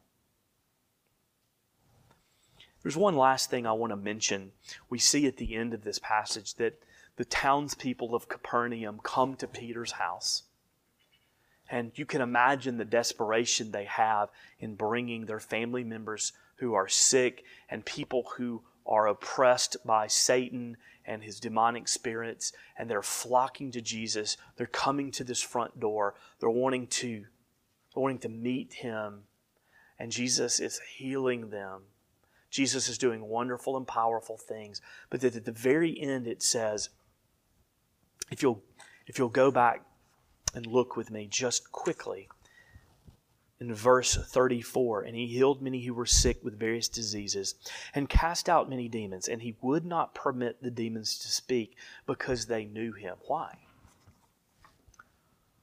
There's 2.84 2.98
one 2.98 3.16
last 3.16 3.50
thing 3.50 3.66
I 3.66 3.72
want 3.72 3.92
to 3.92 3.98
mention. 3.98 4.52
We 4.90 5.00
see 5.00 5.26
at 5.26 5.38
the 5.38 5.56
end 5.56 5.74
of 5.74 5.84
this 5.84 5.98
passage 5.98 6.54
that 6.56 6.80
the 7.16 7.26
townspeople 7.26 8.14
of 8.14 8.28
Capernaum 8.28 9.00
come 9.02 9.36
to 9.38 9.48
Peter's 9.48 9.94
house. 9.94 10.44
And 11.70 11.92
you 11.96 12.06
can 12.06 12.22
imagine 12.22 12.78
the 12.78 12.86
desperation 12.86 13.72
they 13.72 13.86
have 13.86 14.30
in 14.60 14.76
bringing 14.76 15.26
their 15.26 15.40
family 15.40 15.84
members 15.84 16.34
who 16.58 16.76
are 16.76 16.88
sick 16.88 17.44
and 17.70 17.84
people 17.84 18.28
who 18.38 18.62
are 18.86 19.08
oppressed 19.08 19.78
by 19.86 20.08
Satan 20.08 20.78
and 21.06 21.24
his 21.24 21.40
demonic 21.40 21.88
spirits, 21.88 22.52
and 22.78 22.90
they're 22.90 23.02
flocking 23.02 23.72
to 23.72 23.82
Jesus. 23.82 24.38
They're 24.56 24.68
coming 24.68 25.12
to 25.12 25.24
this 25.24 25.42
front 25.42 25.80
door. 25.80 26.16
They're 26.40 26.50
wanting 26.50 26.88
to, 26.88 27.26
wanting 27.96 28.20
to 28.20 28.30
meet 28.30 28.74
him, 28.74 29.24
and 30.00 30.12
Jesus 30.12 30.60
is 30.60 30.80
healing 30.98 31.50
them. 31.50 31.84
Jesus 32.50 32.88
is 32.88 32.98
doing 32.98 33.28
wonderful 33.28 33.76
and 33.76 33.88
powerful 33.88 34.38
things. 34.38 34.82
But 35.10 35.24
at 35.24 35.46
the 35.46 35.52
very 35.52 36.00
end, 36.00 36.28
it 36.28 36.42
says, 36.42 36.90
if 38.32 38.42
you'll, 38.42 38.64
if 39.08 39.20
you'll 39.20 39.30
go 39.30 39.52
back 39.52 39.84
and 40.54 40.66
look 40.66 40.96
with 40.96 41.12
me 41.12 41.28
just 41.30 41.72
quickly 41.72 42.30
in 43.60 43.74
verse 43.74 44.16
34 44.16 45.04
and 45.04 45.16
he 45.16 45.28
healed 45.28 45.62
many 45.62 45.84
who 45.84 45.94
were 45.94 46.06
sick 46.06 46.44
with 46.44 46.60
various 46.60 46.88
diseases 46.90 47.56
and 47.94 48.10
cast 48.10 48.50
out 48.50 48.70
many 48.70 48.88
demons 48.88 49.28
and 49.28 49.42
he 49.42 49.56
would 49.62 49.86
not 49.86 50.14
permit 50.14 50.62
the 50.62 50.72
demons 50.72 51.18
to 51.18 51.28
speak 51.30 51.76
because 52.06 52.46
they 52.46 52.66
knew 52.66 52.92
him 52.92 53.16
why 53.28 53.58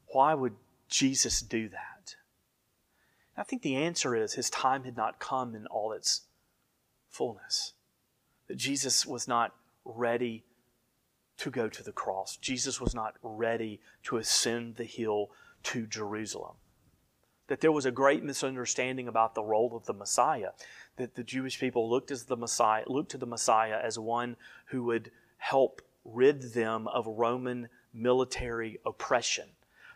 why 0.09 0.33
would 0.33 0.55
jesus 0.89 1.43
do 1.43 1.69
that 1.69 2.17
i 3.37 3.43
think 3.43 3.61
the 3.63 3.77
answer 3.77 4.17
is 4.17 4.35
his 4.35 4.49
time 4.49 4.85
had 4.85 4.97
not 4.97 5.19
come 5.19 5.55
in 5.55 5.67
all 5.67 5.93
its 5.93 6.23
fullness 7.11 7.75
that 8.49 8.57
jesus 8.57 9.05
was 9.05 9.29
not 9.29 9.55
ready 9.85 10.45
to 11.43 11.51
go 11.51 11.69
to 11.69 11.83
the 11.83 11.93
cross. 11.93 12.37
Jesus 12.37 12.81
was 12.81 12.95
not 12.95 13.17
ready 13.23 13.81
to 14.05 14.17
ascend 14.17 14.77
the 14.77 14.85
hill 14.85 15.31
to 15.65 15.87
Jerusalem. 15.87 16.55
That 17.49 17.61
there 17.61 17.73
was 17.73 17.87
a 17.87 17.91
great 17.91 18.23
misunderstanding 18.23 19.09
about 19.09 19.35
the 19.35 19.43
role 19.43 19.77
of 19.77 19.87
the 19.87 19.93
Messiah. 19.93 20.51
That 20.97 21.15
the 21.15 21.25
Jewish 21.25 21.59
people 21.59 21.89
looked 21.89 22.11
as 22.11 22.25
the 22.25 22.37
Messiah, 22.37 22.85
looked 22.87 23.11
to 23.13 23.19
the 23.19 23.27
Messiah 23.27 23.79
as 23.83 23.99
one 23.99 24.37
who 24.67 24.85
would 24.85 25.11
help 25.39 25.83
rid 26.05 26.55
them 26.55 26.89
of 26.89 27.07
Roman 27.07 27.69
military 27.93 28.79
oppression. 28.87 29.49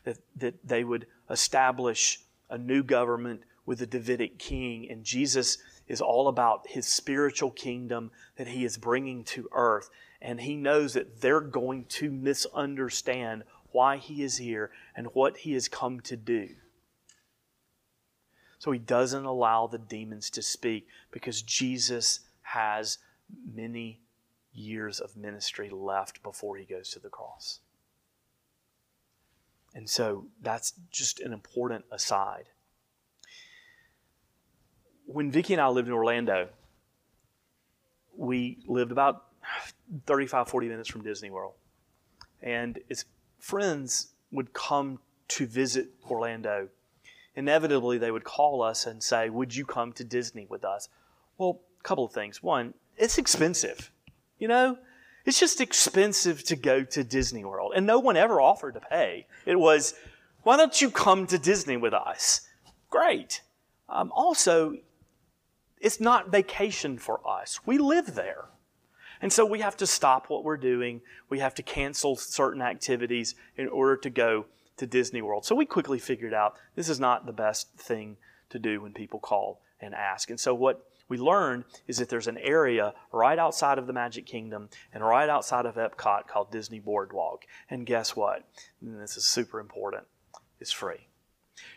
That, 0.05 0.19
that 0.37 0.67
they 0.67 0.85
would 0.85 1.07
establish 1.31 2.21
a 2.49 2.59
new 2.59 2.83
government 2.83 3.43
with 3.65 3.83
a 3.83 3.87
Davidic 3.87 4.39
king. 4.39 4.89
And 4.91 5.05
Jesus 5.05 5.59
is 5.89 6.01
all 6.01 6.29
about 6.29 6.69
his 6.69 6.87
spiritual 6.87 7.51
kingdom 7.51 8.11
that 8.37 8.49
he 8.49 8.65
is 8.65 8.77
bringing 8.77 9.25
to 9.25 9.49
earth 9.53 9.91
and 10.21 10.41
he 10.41 10.57
knows 10.57 10.95
that 10.95 11.21
they're 11.21 11.41
going 11.41 11.85
to 11.85 12.11
misunderstand 12.11 13.45
why 13.73 13.99
he 13.99 14.23
is 14.23 14.39
here 14.39 14.71
and 14.95 15.07
what 15.09 15.39
he 15.39 15.53
has 15.53 15.69
come 15.69 16.01
to 16.01 16.17
do. 16.17 16.49
So 18.59 18.73
he 18.73 18.79
doesn't 18.79 19.25
allow 19.25 19.66
the 19.66 19.79
demons 19.79 20.31
to 20.31 20.42
speak 20.42 20.87
because 21.11 21.42
Jesus 21.42 22.21
has 22.42 22.99
many 23.55 24.01
years 24.53 25.01
of 25.01 25.16
ministry 25.16 25.69
left 25.71 26.23
before 26.23 26.57
he 26.57 26.64
goes 26.64 26.90
to 26.90 26.99
the 26.99 27.09
cross. 27.09 27.61
And 29.75 29.88
so 29.88 30.27
that's 30.40 30.73
just 30.90 31.21
an 31.21 31.33
important 31.35 31.85
aside. 31.90 32.47
When 35.05 35.31
Vicki 35.31 35.53
and 35.53 35.61
I 35.61 35.69
lived 35.69 35.88
in 35.88 35.95
Orlando, 35.95 36.49
we 38.16 38.59
lived 38.66 38.90
about 38.90 39.25
35, 40.07 40.49
40 40.49 40.69
minutes 40.69 40.88
from 40.88 41.03
Disney 41.03 41.31
World. 41.31 41.53
And 42.40 42.79
his 42.88 43.05
friends 43.38 44.12
would 44.33 44.53
come 44.53 44.99
to 45.29 45.47
visit 45.47 45.88
Orlando. 46.09 46.69
Inevitably, 47.37 47.99
they 47.99 48.11
would 48.11 48.25
call 48.25 48.62
us 48.62 48.87
and 48.87 49.03
say, 49.03 49.29
Would 49.29 49.55
you 49.55 49.66
come 49.66 49.92
to 49.92 50.05
Disney 50.05 50.46
with 50.49 50.64
us? 50.64 50.88
Well, 51.37 51.61
a 51.79 51.83
couple 51.83 52.05
of 52.05 52.12
things. 52.12 52.42
One, 52.42 52.75
it's 52.96 53.18
expensive. 53.18 53.92
You 54.38 54.49
know, 54.49 54.79
it's 55.27 55.38
just 55.38 55.61
expensive 55.61 56.42
to 56.44 56.57
go 56.57 56.83
to 56.83 57.05
Disney 57.05 57.44
World. 57.44 57.72
And 57.77 57.87
no 57.87 57.99
one 57.99 58.16
ever 58.16 58.40
offered 58.40 58.75
to 58.75 58.81
pay. 58.81 59.27
It 59.44 59.59
was, 59.59 59.94
Why 60.42 60.57
don't 60.57 60.81
you 60.81 60.90
come 60.90 61.27
to 61.27 61.38
Disney 61.38 61.77
with 61.77 61.92
us? 61.92 62.40
Great. 62.88 63.42
Um, 63.88 64.11
also, 64.14 64.75
it's 65.81 66.01
not 66.01 66.31
vacation 66.31 66.99
for 66.99 67.20
us. 67.29 67.61
We 67.66 67.77
live 67.77 68.14
there. 68.14 68.46
And 69.20 69.33
so 69.33 69.44
we 69.44 69.61
have 69.61 69.77
to 69.79 69.87
stop 69.87 70.29
what 70.29 70.44
we're 70.44 70.57
doing. 70.57 71.01
We 71.29 71.38
have 71.40 71.55
to 71.57 71.62
cancel 71.62 72.16
certain 72.16 72.62
activities 72.62 73.35
in 73.57 73.68
order 73.68 73.96
to 73.99 74.11
go 74.11 74.46
to 74.77 74.87
Disney 74.87 75.23
World. 75.23 75.45
So 75.45 75.55
we 75.55 75.67
quickly 75.67 75.99
figured 75.99 76.35
out 76.35 76.57
this 76.75 76.89
is 76.89 77.01
not 77.01 77.27
the 77.27 77.33
best 77.33 77.71
thing 77.77 78.17
to 78.51 78.59
do 78.59 78.81
when 78.81 78.93
people 78.93 79.19
call 79.19 79.61
and 79.81 79.95
ask. 79.95 80.31
And 80.31 80.39
so 80.41 80.55
what 80.55 80.87
we 81.09 81.19
learned 81.19 81.65
is 81.87 81.99
that 81.99 82.09
there's 82.09 82.27
an 82.27 82.39
area 82.39 82.95
right 83.12 83.39
outside 83.39 83.79
of 83.79 83.87
the 83.87 83.93
Magic 83.93 84.27
Kingdom 84.27 84.69
and 84.93 85.05
right 85.05 85.29
outside 85.29 85.67
of 85.67 85.77
Epcot 85.77 86.27
called 86.27 86.51
Disney 86.51 86.81
Boardwalk. 86.81 87.45
And 87.71 87.87
guess 87.87 88.17
what? 88.17 88.49
And 88.81 89.01
this 89.01 89.17
is 89.17 89.25
super 89.25 89.61
important. 89.61 90.05
It's 90.61 90.73
free. 90.73 91.09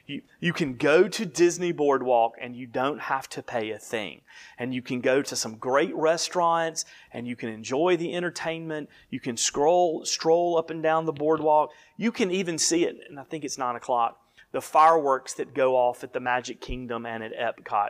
You, 0.05 0.21
you 0.39 0.53
can 0.53 0.75
go 0.75 1.07
to 1.07 1.25
Disney 1.25 1.71
Boardwalk 1.71 2.33
and 2.41 2.55
you 2.55 2.67
don't 2.67 2.99
have 2.99 3.29
to 3.29 3.43
pay 3.43 3.71
a 3.71 3.79
thing. 3.79 4.21
And 4.57 4.73
you 4.73 4.81
can 4.81 5.01
go 5.01 5.21
to 5.21 5.35
some 5.35 5.55
great 5.55 5.95
restaurants 5.95 6.85
and 7.13 7.27
you 7.27 7.35
can 7.35 7.49
enjoy 7.49 7.95
the 7.97 8.15
entertainment. 8.15 8.89
You 9.09 9.19
can 9.19 9.37
scroll, 9.37 10.03
stroll 10.05 10.57
up 10.57 10.69
and 10.69 10.81
down 10.81 11.05
the 11.05 11.13
boardwalk. 11.13 11.71
You 11.97 12.11
can 12.11 12.31
even 12.31 12.57
see 12.57 12.85
it, 12.85 12.97
and 13.09 13.19
I 13.19 13.23
think 13.23 13.43
it's 13.43 13.57
nine 13.57 13.75
o'clock, 13.75 14.19
the 14.51 14.61
fireworks 14.61 15.33
that 15.35 15.53
go 15.53 15.75
off 15.75 16.03
at 16.03 16.13
the 16.13 16.19
Magic 16.19 16.59
Kingdom 16.59 17.05
and 17.05 17.23
at 17.23 17.33
Epcot. 17.33 17.89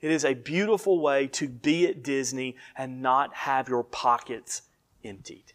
It 0.00 0.10
is 0.10 0.24
a 0.24 0.34
beautiful 0.34 1.00
way 1.00 1.26
to 1.28 1.48
be 1.48 1.86
at 1.86 2.02
Disney 2.02 2.56
and 2.76 3.00
not 3.00 3.34
have 3.34 3.68
your 3.68 3.82
pockets 3.82 4.62
emptied. 5.02 5.54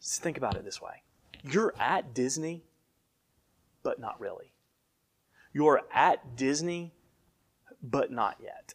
Just 0.00 0.22
think 0.22 0.36
about 0.36 0.56
it 0.56 0.64
this 0.64 0.80
way 0.80 1.02
you're 1.44 1.74
at 1.78 2.14
Disney, 2.14 2.62
but 3.82 4.00
not 4.00 4.20
really. 4.20 4.52
You're 5.52 5.82
at 5.92 6.36
Disney, 6.36 6.92
but 7.82 8.10
not 8.10 8.38
yet. 8.42 8.74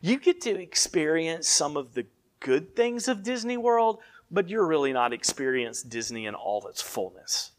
You 0.00 0.18
get 0.18 0.40
to 0.42 0.60
experience 0.60 1.48
some 1.48 1.76
of 1.76 1.94
the 1.94 2.06
good 2.40 2.76
things 2.76 3.08
of 3.08 3.22
Disney 3.22 3.56
World, 3.56 4.00
but 4.30 4.48
you're 4.48 4.66
really 4.66 4.92
not 4.92 5.12
experiencing 5.12 5.88
Disney 5.88 6.26
in 6.26 6.34
all 6.34 6.66
its 6.66 6.82
fullness. 6.82 7.52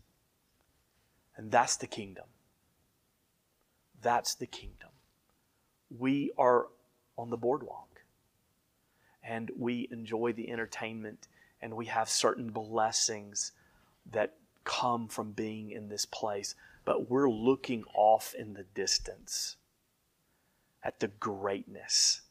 And 1.37 1.51
that's 1.51 1.77
the 1.77 1.87
kingdom. 1.87 2.25
That's 4.01 4.35
the 4.35 4.45
kingdom 4.45 4.89
we 5.89 6.31
are 6.37 6.67
on 7.17 7.29
the 7.29 7.37
boardwalk 7.37 8.01
and 9.23 9.51
we 9.57 9.87
enjoy 9.91 10.33
the 10.33 10.51
entertainment 10.51 11.27
and 11.61 11.75
we 11.75 11.85
have 11.85 12.09
certain 12.09 12.49
blessings 12.49 13.53
that 14.11 14.33
come 14.65 15.07
from 15.07 15.31
being 15.31 15.71
in 15.71 15.87
this 15.87 16.05
place, 16.05 16.55
but 16.83 17.09
we're 17.09 17.29
looking 17.29 17.85
off 17.93 18.33
in 18.37 18.53
the 18.53 18.63
distance 18.63 19.55
at 20.83 20.99
the 20.99 21.07
greatness 21.07 22.21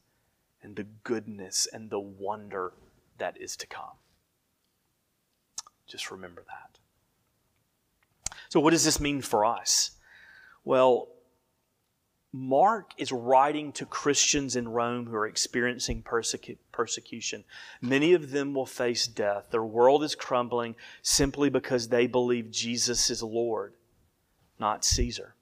and 0.62 0.76
the 0.76 0.86
goodness 1.02 1.66
and 1.72 1.90
the 1.90 2.00
wonder 2.00 2.72
that 3.18 3.40
is 3.40 3.56
to 3.56 3.66
come. 3.66 3.96
Just 5.86 6.10
remember 6.10 6.44
that. 6.48 6.78
So, 8.48 8.60
what 8.60 8.70
does 8.70 8.84
this 8.84 9.00
mean 9.00 9.20
for 9.20 9.44
us? 9.44 9.92
Well, 10.64 11.08
Mark 12.36 12.94
is 12.98 13.12
writing 13.12 13.70
to 13.70 13.86
Christians 13.86 14.56
in 14.56 14.66
Rome 14.66 15.06
who 15.06 15.14
are 15.14 15.28
experiencing 15.28 16.02
persecu- 16.02 16.58
persecution. 16.72 17.44
Many 17.80 18.12
of 18.12 18.32
them 18.32 18.54
will 18.54 18.66
face 18.66 19.06
death. 19.06 19.44
Their 19.52 19.62
world 19.62 20.02
is 20.02 20.16
crumbling 20.16 20.74
simply 21.00 21.48
because 21.48 21.86
they 21.86 22.08
believe 22.08 22.50
Jesus 22.50 23.08
is 23.08 23.22
Lord, 23.22 23.74
not 24.58 24.84
Caesar. 24.84 25.36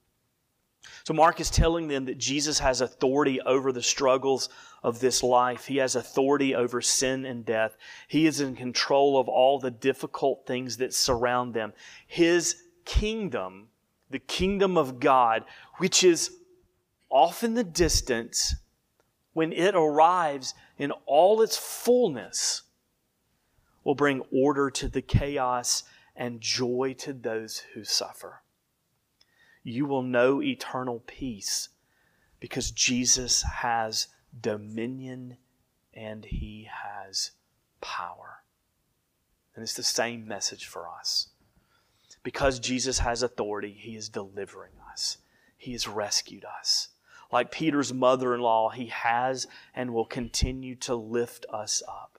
So, 1.04 1.14
Mark 1.14 1.40
is 1.40 1.48
telling 1.48 1.88
them 1.88 2.04
that 2.04 2.18
Jesus 2.18 2.58
has 2.58 2.82
authority 2.82 3.40
over 3.40 3.72
the 3.72 3.82
struggles 3.82 4.50
of 4.82 5.00
this 5.00 5.22
life. 5.22 5.64
He 5.64 5.78
has 5.78 5.96
authority 5.96 6.54
over 6.54 6.82
sin 6.82 7.24
and 7.24 7.42
death. 7.42 7.74
He 8.06 8.26
is 8.26 8.42
in 8.42 8.54
control 8.54 9.18
of 9.18 9.30
all 9.30 9.58
the 9.58 9.70
difficult 9.70 10.46
things 10.46 10.76
that 10.76 10.92
surround 10.92 11.54
them. 11.54 11.72
His 12.06 12.64
kingdom, 12.84 13.68
the 14.10 14.18
kingdom 14.18 14.76
of 14.76 15.00
God, 15.00 15.44
which 15.78 16.04
is 16.04 16.36
off 17.12 17.44
in 17.44 17.54
the 17.54 17.62
distance, 17.62 18.56
when 19.34 19.52
it 19.52 19.74
arrives 19.74 20.54
in 20.78 20.90
all 21.06 21.42
its 21.42 21.56
fullness, 21.56 22.62
will 23.84 23.94
bring 23.94 24.22
order 24.32 24.70
to 24.70 24.88
the 24.88 25.02
chaos 25.02 25.84
and 26.16 26.40
joy 26.40 26.94
to 26.98 27.12
those 27.12 27.62
who 27.74 27.84
suffer. 27.84 28.42
You 29.62 29.86
will 29.86 30.02
know 30.02 30.42
eternal 30.42 31.02
peace 31.06 31.68
because 32.40 32.70
Jesus 32.70 33.42
has 33.42 34.08
dominion 34.40 35.36
and 35.94 36.24
he 36.24 36.68
has 36.70 37.32
power. 37.80 38.42
And 39.54 39.62
it's 39.62 39.74
the 39.74 39.82
same 39.82 40.26
message 40.26 40.66
for 40.66 40.88
us. 40.88 41.28
Because 42.22 42.58
Jesus 42.58 43.00
has 43.00 43.22
authority, 43.22 43.76
he 43.78 43.96
is 43.96 44.08
delivering 44.08 44.72
us, 44.90 45.18
he 45.56 45.72
has 45.72 45.86
rescued 45.86 46.44
us. 46.44 46.88
Like 47.32 47.50
Peter's 47.50 47.92
mother 47.92 48.34
in 48.34 48.40
law, 48.40 48.68
he 48.68 48.86
has 48.86 49.46
and 49.74 49.92
will 49.92 50.04
continue 50.04 50.76
to 50.76 50.94
lift 50.94 51.46
us 51.50 51.82
up. 51.88 52.12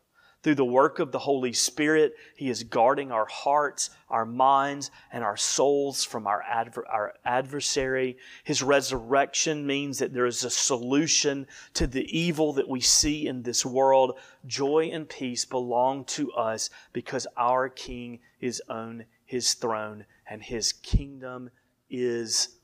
Through 0.44 0.56
the 0.56 0.66
work 0.66 1.00
of 1.00 1.14
the 1.14 1.20
Holy 1.20 1.54
Spirit, 1.54 2.16
He 2.36 2.50
is 2.50 2.64
guarding 2.64 3.14
our 3.14 3.26
hearts, 3.28 3.92
our 4.10 4.26
minds, 4.26 4.92
and 5.14 5.24
our 5.24 5.38
souls 5.38 6.04
from 6.04 6.28
our, 6.28 6.44
adver- 6.44 6.86
our 6.90 7.14
adversary. 7.24 8.18
His 8.44 8.62
resurrection 8.62 9.66
means 9.66 10.00
that 10.00 10.14
there 10.14 10.26
is 10.26 10.44
a 10.44 10.50
solution 10.50 11.48
to 11.76 11.88
the 11.88 12.06
evil 12.06 12.52
that 12.54 12.68
we 12.68 12.82
see 12.82 13.26
in 13.26 13.44
this 13.44 13.66
world. 13.66 14.20
Joy 14.46 14.90
and 14.92 15.08
peace 15.08 15.46
belong 15.46 16.04
to 16.06 16.34
us 16.34 16.70
because 16.92 17.26
our 17.38 17.70
King 17.70 18.20
is 18.42 18.62
on 18.68 19.06
His 19.24 19.54
throne 19.54 20.06
and 20.30 20.44
His 20.44 20.74
kingdom 20.74 21.52
is 21.90 22.58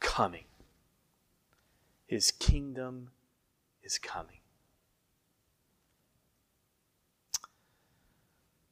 coming. 0.00 0.49
His 2.10 2.32
kingdom 2.32 3.10
is 3.84 3.96
coming. 3.96 4.40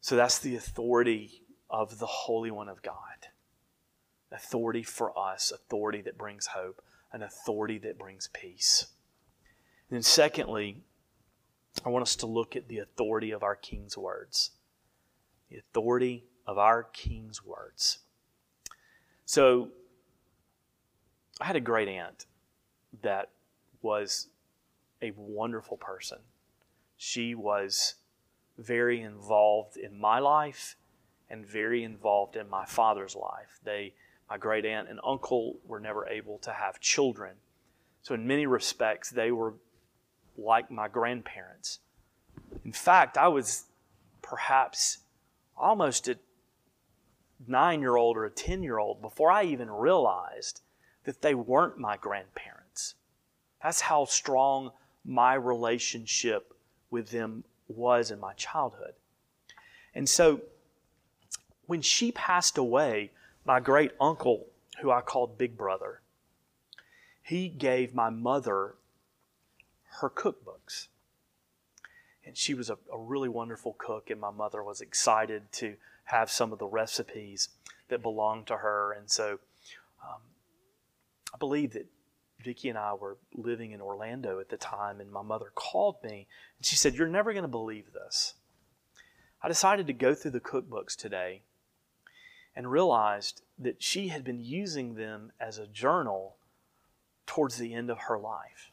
So 0.00 0.16
that's 0.16 0.40
the 0.40 0.56
authority 0.56 1.44
of 1.70 2.00
the 2.00 2.06
Holy 2.06 2.50
One 2.50 2.68
of 2.68 2.82
God. 2.82 3.28
Authority 4.32 4.82
for 4.82 5.16
us, 5.16 5.52
authority 5.52 6.00
that 6.00 6.18
brings 6.18 6.48
hope, 6.48 6.82
an 7.12 7.22
authority 7.22 7.78
that 7.78 7.96
brings 7.96 8.28
peace. 8.32 8.88
And 9.88 9.98
then, 9.98 10.02
secondly, 10.02 10.82
I 11.84 11.90
want 11.90 12.02
us 12.02 12.16
to 12.16 12.26
look 12.26 12.56
at 12.56 12.66
the 12.66 12.78
authority 12.78 13.30
of 13.30 13.44
our 13.44 13.54
King's 13.54 13.96
words. 13.96 14.50
The 15.48 15.58
authority 15.58 16.24
of 16.44 16.58
our 16.58 16.82
King's 16.82 17.44
words. 17.44 18.00
So, 19.26 19.68
I 21.40 21.44
had 21.44 21.54
a 21.54 21.60
great 21.60 21.86
aunt 21.86 22.26
that 23.02 23.30
was 23.82 24.28
a 25.02 25.12
wonderful 25.16 25.76
person. 25.76 26.18
She 26.96 27.34
was 27.34 27.94
very 28.56 29.00
involved 29.00 29.76
in 29.76 29.98
my 29.98 30.18
life 30.18 30.76
and 31.30 31.46
very 31.46 31.84
involved 31.84 32.36
in 32.36 32.48
my 32.48 32.64
father's 32.64 33.14
life. 33.14 33.60
They, 33.64 33.94
my 34.28 34.38
great 34.38 34.64
aunt 34.64 34.88
and 34.88 34.98
uncle, 35.06 35.56
were 35.64 35.80
never 35.80 36.06
able 36.08 36.38
to 36.38 36.52
have 36.52 36.80
children. 36.80 37.34
So, 38.02 38.14
in 38.14 38.26
many 38.26 38.46
respects, 38.46 39.10
they 39.10 39.30
were 39.30 39.54
like 40.36 40.70
my 40.70 40.88
grandparents. 40.88 41.80
In 42.64 42.72
fact, 42.72 43.18
I 43.18 43.28
was 43.28 43.64
perhaps 44.22 44.98
almost 45.56 46.08
a 46.08 46.18
nine 47.46 47.80
year 47.80 47.96
old 47.96 48.16
or 48.16 48.24
a 48.24 48.30
10 48.30 48.62
year 48.62 48.78
old 48.78 49.00
before 49.00 49.30
I 49.30 49.44
even 49.44 49.70
realized 49.70 50.62
that 51.04 51.22
they 51.22 51.34
weren't 51.34 51.78
my 51.78 51.96
grandparents. 51.96 52.57
That's 53.62 53.80
how 53.80 54.04
strong 54.04 54.72
my 55.04 55.34
relationship 55.34 56.54
with 56.90 57.10
them 57.10 57.44
was 57.68 58.10
in 58.10 58.20
my 58.20 58.32
childhood. 58.34 58.94
And 59.94 60.08
so 60.08 60.40
when 61.66 61.82
she 61.82 62.12
passed 62.12 62.56
away, 62.56 63.10
my 63.44 63.60
great 63.60 63.92
uncle, 64.00 64.46
who 64.80 64.90
I 64.90 65.00
called 65.00 65.38
Big 65.38 65.56
Brother, 65.56 66.00
he 67.22 67.48
gave 67.48 67.94
my 67.94 68.10
mother 68.10 68.74
her 70.00 70.10
cookbooks. 70.10 70.88
And 72.24 72.36
she 72.36 72.54
was 72.54 72.70
a, 72.70 72.78
a, 72.92 72.98
really 72.98 73.28
wonderful 73.28 73.74
cook, 73.78 74.10
and 74.10 74.20
my 74.20 74.30
mother 74.30 74.62
was 74.62 74.80
excited 74.80 75.50
to 75.52 75.76
have 76.04 76.30
some 76.30 76.52
of 76.52 76.58
the 76.58 76.66
recipes 76.66 77.48
that 77.88 78.02
belonged 78.02 78.46
to 78.46 78.58
her. 78.58 78.92
And 78.92 79.10
so 79.10 79.38
um, 80.02 80.20
I 81.34 81.38
believe 81.38 81.72
that 81.72 81.86
Vicki 82.40 82.68
and 82.68 82.78
I 82.78 82.94
were 82.94 83.18
living 83.34 83.72
in 83.72 83.80
Orlando 83.80 84.38
at 84.40 84.48
the 84.48 84.56
time, 84.56 85.00
and 85.00 85.10
my 85.10 85.22
mother 85.22 85.50
called 85.54 85.96
me 86.04 86.28
and 86.56 86.66
she 86.66 86.76
said, 86.76 86.94
You're 86.94 87.08
never 87.08 87.32
going 87.32 87.42
to 87.42 87.48
believe 87.48 87.92
this. 87.92 88.34
I 89.42 89.48
decided 89.48 89.86
to 89.86 89.92
go 89.92 90.14
through 90.14 90.32
the 90.32 90.40
cookbooks 90.40 90.96
today 90.96 91.42
and 92.54 92.70
realized 92.70 93.42
that 93.58 93.82
she 93.82 94.08
had 94.08 94.24
been 94.24 94.40
using 94.40 94.94
them 94.94 95.32
as 95.40 95.58
a 95.58 95.66
journal 95.66 96.36
towards 97.26 97.56
the 97.56 97.74
end 97.74 97.90
of 97.90 97.98
her 97.98 98.18
life. 98.18 98.72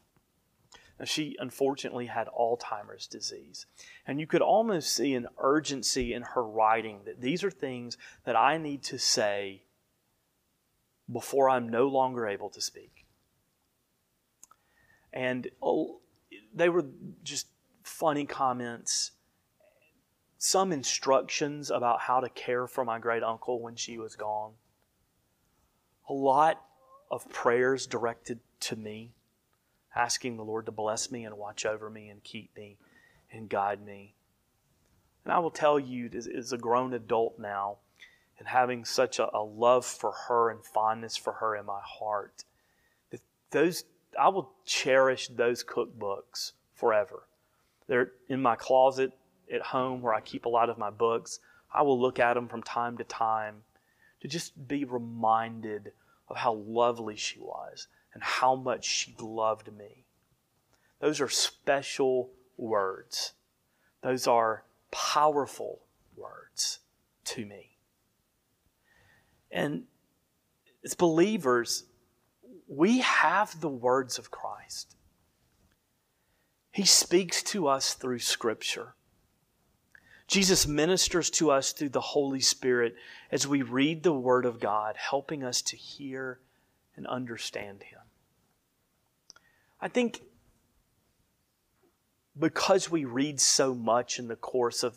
Now, 0.99 1.05
she 1.05 1.35
unfortunately 1.39 2.05
had 2.05 2.27
Alzheimer's 2.27 3.05
disease. 3.05 3.65
And 4.07 4.19
you 4.19 4.27
could 4.27 4.41
almost 4.41 4.95
see 4.95 5.13
an 5.13 5.27
urgency 5.37 6.13
in 6.13 6.21
her 6.21 6.43
writing 6.43 7.01
that 7.05 7.21
these 7.21 7.43
are 7.43 7.51
things 7.51 7.97
that 8.23 8.35
I 8.35 8.57
need 8.57 8.81
to 8.83 8.97
say 8.97 9.63
before 11.11 11.49
I'm 11.49 11.69
no 11.69 11.87
longer 11.87 12.27
able 12.27 12.49
to 12.49 12.61
speak. 12.61 12.94
And 15.15 15.49
oh, 15.63 16.01
they 16.53 16.69
were 16.69 16.85
just 17.23 17.47
funny 17.83 18.25
comments, 18.25 19.11
some 20.37 20.73
instructions 20.73 21.71
about 21.71 22.01
how 22.01 22.19
to 22.19 22.29
care 22.29 22.67
for 22.67 22.83
my 22.83 22.99
great 22.99 23.23
uncle 23.23 23.61
when 23.61 23.75
she 23.75 23.97
was 23.97 24.15
gone, 24.15 24.51
a 26.09 26.13
lot 26.13 26.61
of 27.09 27.27
prayers 27.29 27.87
directed 27.87 28.39
to 28.59 28.75
me, 28.75 29.13
asking 29.95 30.35
the 30.35 30.43
Lord 30.43 30.65
to 30.65 30.71
bless 30.71 31.09
me 31.09 31.23
and 31.23 31.37
watch 31.37 31.65
over 31.65 31.89
me 31.89 32.09
and 32.09 32.23
keep 32.23 32.55
me 32.57 32.77
and 33.31 33.49
guide 33.49 33.83
me. 33.83 34.13
And 35.23 35.33
I 35.33 35.39
will 35.39 35.51
tell 35.51 35.79
you, 35.79 36.09
as, 36.13 36.51
a 36.51 36.57
grown 36.57 36.93
adult 36.93 37.39
now, 37.39 37.77
and 38.37 38.47
having 38.47 38.83
such 38.83 39.17
a, 39.17 39.35
a 39.35 39.41
love 39.41 39.85
for 39.85 40.11
her 40.27 40.49
and 40.51 40.63
fondness 40.63 41.15
for 41.15 41.33
her 41.33 41.55
in 41.55 41.65
my 41.65 41.79
heart, 41.81 42.43
that 43.09 43.21
those 43.51 43.85
I 44.19 44.29
will 44.29 44.51
cherish 44.65 45.27
those 45.27 45.63
cookbooks 45.63 46.53
forever. 46.73 47.27
They're 47.87 48.11
in 48.29 48.41
my 48.41 48.55
closet 48.55 49.11
at 49.53 49.61
home 49.61 50.01
where 50.01 50.13
I 50.13 50.21
keep 50.21 50.45
a 50.45 50.49
lot 50.49 50.69
of 50.69 50.77
my 50.77 50.89
books. 50.89 51.39
I 51.73 51.81
will 51.81 51.99
look 51.99 52.19
at 52.19 52.33
them 52.33 52.47
from 52.47 52.63
time 52.63 52.97
to 52.97 53.03
time 53.03 53.63
to 54.21 54.27
just 54.27 54.67
be 54.67 54.85
reminded 54.85 55.91
of 56.27 56.37
how 56.37 56.53
lovely 56.53 57.15
she 57.15 57.39
was 57.39 57.87
and 58.13 58.23
how 58.23 58.55
much 58.55 58.85
she 58.85 59.15
loved 59.19 59.71
me. 59.71 60.05
Those 60.99 61.21
are 61.21 61.29
special 61.29 62.31
words. 62.57 63.33
Those 64.01 64.25
are 64.27 64.63
powerful 64.91 65.81
words 66.15 66.79
to 67.25 67.45
me. 67.45 67.77
And 69.51 69.83
as 70.83 70.93
believers, 70.93 71.83
we 72.67 72.99
have 72.99 73.59
the 73.59 73.69
words 73.69 74.17
of 74.17 74.31
Christ. 74.31 74.95
He 76.71 76.85
speaks 76.85 77.41
to 77.43 77.67
us 77.67 77.93
through 77.93 78.19
Scripture. 78.19 78.95
Jesus 80.27 80.67
ministers 80.67 81.29
to 81.31 81.51
us 81.51 81.71
through 81.71 81.89
the 81.89 82.01
Holy 82.01 82.41
Spirit 82.41 82.95
as 83.31 83.47
we 83.47 83.61
read 83.61 84.03
the 84.03 84.13
Word 84.13 84.45
of 84.45 84.59
God, 84.59 84.95
helping 84.97 85.43
us 85.43 85.61
to 85.63 85.77
hear 85.77 86.39
and 86.95 87.05
understand 87.07 87.83
Him. 87.83 87.99
I 89.79 89.87
think 89.87 90.21
because 92.37 92.89
we 92.89 93.05
read 93.05 93.39
so 93.39 93.73
much 93.73 94.19
in 94.19 94.27
the 94.27 94.35
course 94.35 94.83
of 94.83 94.95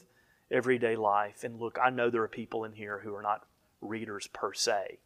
everyday 0.51 0.97
life, 0.97 1.45
and 1.45 1.61
look, 1.61 1.79
I 1.81 1.91
know 1.91 2.11
there 2.11 2.23
are 2.23 2.29
people 2.29 2.65
in 2.65 2.73
here 2.73 3.01
who 3.05 3.15
are 3.15 3.23
not 3.23 3.47
readers 3.81 4.27
per 4.29 4.55
se, 4.55 4.99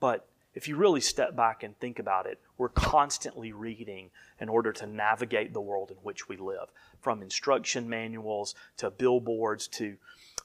but 0.00 0.28
if 0.54 0.66
you 0.66 0.76
really 0.76 1.00
step 1.00 1.36
back 1.36 1.62
and 1.62 1.78
think 1.78 1.98
about 1.98 2.26
it, 2.26 2.40
we're 2.56 2.68
constantly 2.70 3.52
reading 3.52 4.10
in 4.40 4.48
order 4.48 4.72
to 4.72 4.86
navigate 4.86 5.52
the 5.52 5.60
world 5.60 5.90
in 5.90 5.96
which 5.98 6.28
we 6.28 6.36
live, 6.36 6.68
from 7.00 7.22
instruction 7.22 7.88
manuals 7.88 8.54
to 8.78 8.90
billboards 8.90 9.68
to, 9.68 9.96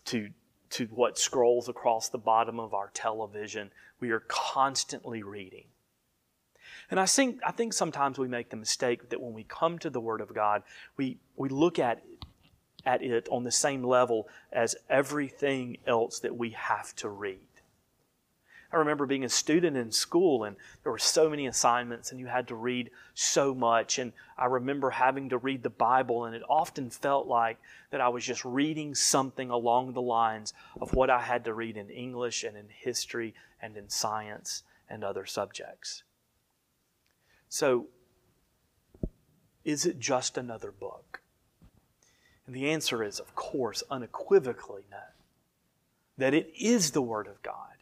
to, 0.05 0.29
to 0.71 0.85
what 0.87 1.17
scrolls 1.17 1.69
across 1.69 2.09
the 2.09 2.17
bottom 2.17 2.59
of 2.59 2.73
our 2.73 2.91
television. 2.93 3.71
We 3.99 4.11
are 4.11 4.23
constantly 4.27 5.23
reading. 5.23 5.65
And 6.91 6.99
I 6.99 7.05
think, 7.05 7.39
I 7.45 7.51
think 7.51 7.73
sometimes 7.73 8.19
we 8.19 8.27
make 8.27 8.49
the 8.49 8.57
mistake 8.57 9.09
that 9.09 9.21
when 9.21 9.33
we 9.33 9.43
come 9.43 9.79
to 9.79 9.89
the 9.89 10.01
Word 10.01 10.21
of 10.21 10.33
God, 10.33 10.63
we, 10.97 11.17
we 11.35 11.49
look 11.49 11.79
at, 11.79 12.03
at 12.85 13.01
it 13.01 13.27
on 13.31 13.43
the 13.43 13.51
same 13.51 13.83
level 13.83 14.27
as 14.51 14.75
everything 14.89 15.77
else 15.87 16.19
that 16.19 16.35
we 16.35 16.51
have 16.51 16.93
to 16.97 17.09
read. 17.09 17.47
I 18.73 18.77
remember 18.77 19.05
being 19.05 19.23
a 19.23 19.29
student 19.29 19.77
in 19.77 19.91
school 19.91 20.45
and 20.45 20.55
there 20.81 20.91
were 20.91 20.97
so 20.97 21.29
many 21.29 21.45
assignments 21.45 22.09
and 22.09 22.19
you 22.19 22.25
had 22.25 22.47
to 22.47 22.55
read 22.55 22.89
so 23.13 23.53
much. 23.53 23.99
And 23.99 24.13
I 24.35 24.45
remember 24.45 24.89
having 24.89 25.29
to 25.29 25.37
read 25.37 25.61
the 25.61 25.69
Bible 25.69 26.25
and 26.25 26.35
it 26.35 26.41
often 26.49 26.89
felt 26.89 27.27
like 27.27 27.59
that 27.91 28.01
I 28.01 28.09
was 28.09 28.25
just 28.25 28.43
reading 28.43 28.95
something 28.95 29.51
along 29.51 29.93
the 29.93 30.01
lines 30.01 30.53
of 30.81 30.95
what 30.95 31.11
I 31.11 31.21
had 31.21 31.45
to 31.45 31.53
read 31.53 31.77
in 31.77 31.91
English 31.91 32.43
and 32.43 32.57
in 32.57 32.65
history 32.67 33.35
and 33.61 33.77
in 33.77 33.89
science 33.89 34.63
and 34.89 35.03
other 35.03 35.27
subjects. 35.27 36.01
So, 37.49 37.87
is 39.63 39.85
it 39.85 39.99
just 39.99 40.35
another 40.35 40.71
book? 40.71 41.21
And 42.47 42.55
the 42.55 42.71
answer 42.71 43.03
is, 43.03 43.19
of 43.19 43.35
course, 43.35 43.83
unequivocally 43.91 44.83
no. 44.89 44.97
That 46.17 46.33
it 46.33 46.51
is 46.59 46.91
the 46.91 47.01
Word 47.01 47.27
of 47.27 47.41
God 47.43 47.73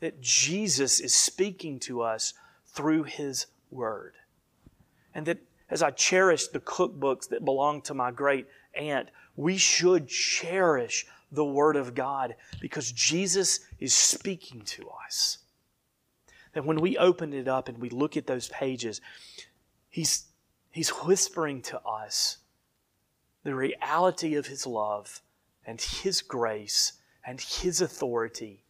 that 0.00 0.20
Jesus 0.20 0.98
is 1.00 1.14
speaking 1.14 1.78
to 1.80 2.02
us 2.02 2.34
through 2.66 3.04
His 3.04 3.46
Word. 3.70 4.14
And 5.14 5.26
that 5.26 5.38
as 5.68 5.82
I 5.82 5.90
cherish 5.90 6.48
the 6.48 6.60
cookbooks 6.60 7.28
that 7.28 7.44
belong 7.44 7.82
to 7.82 7.94
my 7.94 8.10
great 8.10 8.46
aunt, 8.74 9.08
we 9.36 9.56
should 9.56 10.08
cherish 10.08 11.06
the 11.30 11.44
Word 11.44 11.76
of 11.76 11.94
God 11.94 12.34
because 12.60 12.90
Jesus 12.92 13.60
is 13.78 13.94
speaking 13.94 14.62
to 14.62 14.88
us. 15.06 15.38
That 16.54 16.64
when 16.64 16.80
we 16.80 16.98
open 16.98 17.32
it 17.32 17.46
up 17.46 17.68
and 17.68 17.78
we 17.78 17.90
look 17.90 18.16
at 18.16 18.26
those 18.26 18.48
pages, 18.48 19.00
He's, 19.88 20.26
he's 20.70 20.90
whispering 20.90 21.62
to 21.62 21.80
us 21.80 22.38
the 23.44 23.54
reality 23.54 24.34
of 24.34 24.46
His 24.46 24.66
love 24.66 25.20
and 25.64 25.80
His 25.80 26.22
grace 26.22 26.94
and 27.24 27.40
His 27.40 27.80
authority 27.80 28.64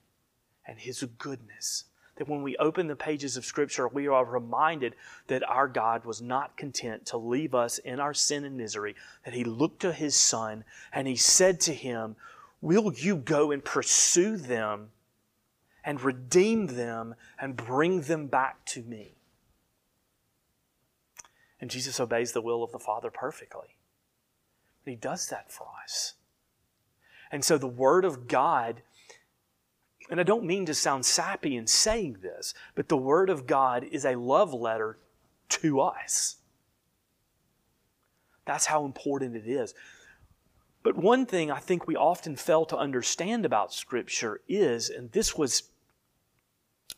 and 0.70 0.78
His 0.78 1.04
goodness. 1.18 1.84
That 2.16 2.28
when 2.28 2.42
we 2.42 2.56
open 2.58 2.86
the 2.86 2.96
pages 2.96 3.36
of 3.36 3.44
Scripture, 3.44 3.88
we 3.88 4.06
are 4.06 4.24
reminded 4.24 4.94
that 5.26 5.46
our 5.48 5.66
God 5.66 6.04
was 6.04 6.22
not 6.22 6.56
content 6.56 7.06
to 7.06 7.16
leave 7.16 7.54
us 7.54 7.78
in 7.78 7.98
our 7.98 8.14
sin 8.14 8.44
and 8.44 8.56
misery, 8.56 8.94
that 9.24 9.34
He 9.34 9.42
looked 9.44 9.80
to 9.80 9.92
His 9.92 10.14
Son 10.14 10.64
and 10.92 11.08
He 11.08 11.16
said 11.16 11.60
to 11.60 11.74
Him, 11.74 12.14
Will 12.62 12.92
you 12.94 13.16
go 13.16 13.50
and 13.50 13.64
pursue 13.64 14.36
them 14.36 14.90
and 15.84 16.00
redeem 16.00 16.68
them 16.68 17.16
and 17.38 17.56
bring 17.56 18.02
them 18.02 18.28
back 18.28 18.64
to 18.66 18.82
me? 18.82 19.16
And 21.60 21.70
Jesus 21.70 21.98
obeys 21.98 22.32
the 22.32 22.40
will 22.40 22.62
of 22.62 22.70
the 22.70 22.78
Father 22.78 23.10
perfectly. 23.10 23.76
He 24.84 24.94
does 24.94 25.28
that 25.28 25.50
for 25.50 25.68
us. 25.82 26.14
And 27.32 27.44
so 27.44 27.58
the 27.58 27.66
Word 27.66 28.04
of 28.04 28.28
God 28.28 28.82
and 30.10 30.20
I 30.20 30.24
don't 30.24 30.44
mean 30.44 30.66
to 30.66 30.74
sound 30.74 31.06
sappy 31.06 31.56
in 31.56 31.68
saying 31.68 32.18
this, 32.20 32.52
but 32.74 32.88
the 32.88 32.96
Word 32.96 33.30
of 33.30 33.46
God 33.46 33.84
is 33.84 34.04
a 34.04 34.16
love 34.16 34.52
letter 34.52 34.98
to 35.50 35.80
us. 35.80 36.36
That's 38.44 38.66
how 38.66 38.84
important 38.84 39.36
it 39.36 39.46
is. 39.46 39.72
But 40.82 40.96
one 40.96 41.26
thing 41.26 41.50
I 41.50 41.60
think 41.60 41.86
we 41.86 41.94
often 41.94 42.34
fail 42.34 42.64
to 42.66 42.76
understand 42.76 43.44
about 43.44 43.72
Scripture 43.72 44.40
is, 44.48 44.90
and 44.90 45.12
this 45.12 45.38
was 45.38 45.64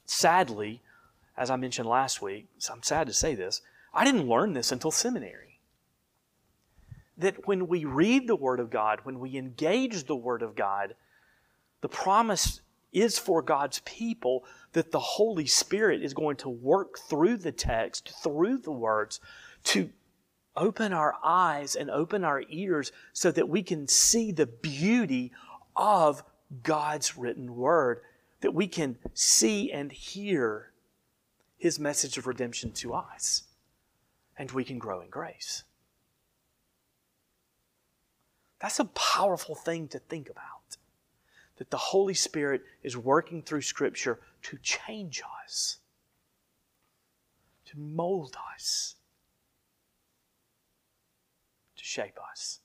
sadly, 0.07 0.81
as 1.37 1.51
I 1.51 1.57
mentioned 1.57 1.88
last 1.88 2.22
week, 2.22 2.48
so 2.57 2.72
I'm 2.72 2.83
sad 2.83 3.09
to 3.09 3.12
say 3.12 3.35
this, 3.35 3.61
I 3.92 4.05
didn't 4.05 4.29
learn 4.29 4.55
this 4.55 4.72
until 4.72 4.90
seminary. 4.90 5.59
That 7.18 7.46
when 7.46 7.66
we 7.66 7.85
read 7.85 8.27
the 8.27 8.37
Word 8.37 8.59
of 8.59 8.70
God, 8.70 9.01
when 9.03 9.20
we 9.20 9.37
engage 9.37 10.05
the 10.05 10.16
Word 10.16 10.40
of 10.40 10.55
God, 10.55 10.94
the 11.83 11.88
promise 11.88 12.62
is 12.92 13.18
for 13.18 13.42
God's 13.42 13.81
people 13.81 14.44
that 14.72 14.92
the 14.92 15.00
Holy 15.00 15.46
Spirit 15.46 16.02
is 16.02 16.14
going 16.14 16.37
to 16.37 16.48
work 16.48 16.98
through 16.98 17.38
the 17.38 17.52
text, 17.52 18.12
through 18.22 18.59
the 18.59 18.72
words, 18.72 19.20
to 19.64 19.90
open 20.57 20.92
our 20.92 21.14
eyes 21.24 21.74
and 21.74 21.90
open 21.90 22.24
our 22.24 22.42
ears 22.48 22.92
so 23.12 23.31
that 23.31 23.48
we 23.48 23.62
can 23.62 23.88
see 23.88 24.33
the 24.33 24.46
beauty 24.46 25.33
of 25.75 26.23
God's 26.62 27.17
written 27.17 27.56
word, 27.56 28.00
that 28.40 28.52
we 28.52 28.69
can 28.69 28.98
see 29.14 29.73
and 29.73 29.90
hear 29.90 30.71
His 31.56 31.79
message 31.79 32.19
of 32.19 32.27
redemption 32.27 32.73
to 32.73 32.92
us, 32.92 33.44
and 34.37 34.50
we 34.50 34.64
can 34.64 34.79
grow 34.79 35.00
in 35.00 35.08
grace. 35.08 35.64
That's 38.60 38.79
a 38.79 38.85
powerful 38.85 39.54
thing 39.54 39.88
to 39.88 39.98
think 39.98 40.29
about 40.29 40.52
that 41.57 41.71
the 41.71 41.77
Holy 41.77 42.15
Spirit 42.15 42.63
is 42.83 42.96
working 42.96 43.42
through 43.42 43.63
Scripture 43.63 44.21
to 44.42 44.59
change 44.63 45.23
us, 45.44 45.79
to 47.67 47.79
mold 47.79 48.37
us, 48.55 48.96
to 51.77 51.85
shape 51.85 52.19
us. 52.31 52.61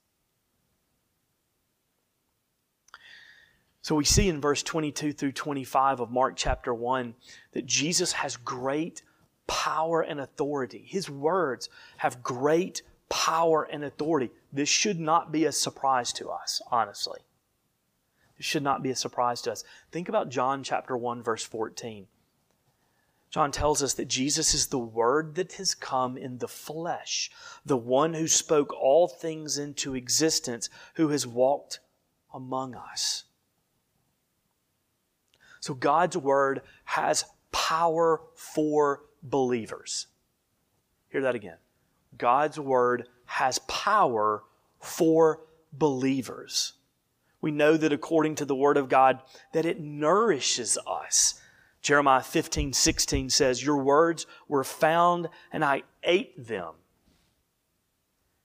So 3.81 3.95
we 3.95 4.03
see 4.03 4.27
in 4.27 4.41
verse 4.41 4.63
22 4.63 5.13
through 5.13 5.31
25 5.31 6.01
of 6.01 6.11
Mark 6.11 6.33
chapter 6.35 6.73
1 6.73 7.15
that 7.53 7.65
Jesus 7.65 8.11
has 8.11 8.35
great 8.35 9.01
power 9.47 10.01
and 10.01 10.19
authority. 10.19 10.83
His 10.85 11.09
words 11.09 11.69
have 11.95 12.21
great 12.21 12.81
power 13.07 13.63
and 13.63 13.85
authority. 13.85 14.29
This 14.51 14.67
should 14.67 14.99
not 14.99 15.31
be 15.31 15.45
a 15.45 15.53
surprise 15.53 16.11
to 16.13 16.29
us, 16.29 16.61
honestly. 16.69 17.19
Should 18.39 18.63
not 18.63 18.83
be 18.83 18.91
a 18.91 18.95
surprise 18.95 19.41
to 19.43 19.51
us. 19.51 19.63
Think 19.91 20.09
about 20.09 20.29
John 20.29 20.63
chapter 20.63 20.95
1, 20.95 21.23
verse 21.23 21.43
14. 21.43 22.07
John 23.29 23.51
tells 23.51 23.83
us 23.83 23.95
that 23.95 24.07
Jesus 24.07 24.53
is 24.53 24.67
the 24.67 24.79
Word 24.79 25.35
that 25.35 25.53
has 25.53 25.75
come 25.75 26.17
in 26.17 26.37
the 26.37 26.47
flesh, 26.47 27.29
the 27.65 27.77
one 27.77 28.13
who 28.13 28.27
spoke 28.27 28.73
all 28.73 29.07
things 29.07 29.57
into 29.57 29.95
existence, 29.95 30.69
who 30.95 31.09
has 31.09 31.27
walked 31.27 31.79
among 32.33 32.75
us. 32.75 33.25
So 35.59 35.73
God's 35.73 36.15
Word 36.15 36.61
has 36.85 37.25
power 37.51 38.21
for 38.35 39.01
believers. 39.23 40.07
Hear 41.09 41.21
that 41.21 41.35
again. 41.35 41.57
God's 42.17 42.59
Word 42.59 43.07
has 43.25 43.59
power 43.67 44.43
for 44.79 45.41
believers. 45.73 46.73
We 47.41 47.51
know 47.51 47.77
that 47.77 47.93
according 47.93 48.35
to 48.35 48.45
the 48.45 48.55
Word 48.55 48.77
of 48.77 48.89
God, 48.89 49.21
that 49.53 49.65
it 49.65 49.79
nourishes 49.79 50.77
us. 50.87 51.39
Jeremiah 51.81 52.23
15, 52.23 52.73
16 52.73 53.29
says, 53.29 53.63
Your 53.63 53.77
words 53.77 54.25
were 54.47 54.63
found, 54.63 55.29
and 55.51 55.63
I 55.63 55.83
ate 56.03 56.47
them. 56.47 56.73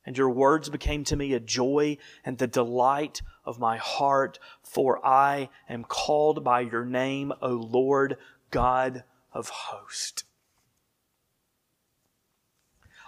And 0.05 0.19
your 0.19 0.31
words 0.31 0.69
became 0.69 1.05
to 1.05 1.17
me 1.17 1.33
a 1.33 1.41
joy 1.41 1.97
and 2.25 2.37
the 2.37 2.47
delight 2.47 3.23
of 3.45 3.59
my 3.59 3.77
heart, 3.77 4.39
for 4.63 5.05
I 5.07 5.49
am 5.69 5.85
called 5.85 6.45
by 6.45 6.61
your 6.61 6.85
name, 6.85 7.33
O 7.41 7.51
Lord 7.51 8.17
God 8.51 9.05
of 9.33 9.49
hosts. 9.49 10.25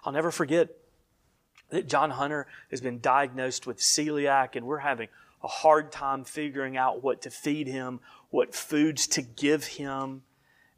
I'll 0.05 0.12
never 0.12 0.30
forget 0.30 0.68
that 1.70 1.89
John 1.89 2.11
Hunter 2.11 2.47
has 2.70 2.80
been 2.80 3.01
diagnosed 3.01 3.66
with 3.66 3.78
celiac, 3.78 4.55
and 4.55 4.66
we're 4.66 4.78
having 4.78 5.09
a 5.45 5.49
hard 5.49 5.92
time 5.92 6.24
figuring 6.24 6.76
out 6.76 7.05
what 7.05 7.22
to 7.22 7.30
feed 7.30 7.68
him, 7.68 8.01
what 8.30 8.55
foods 8.55 9.07
to 9.07 9.22
give 9.22 9.64
him. 9.64 10.22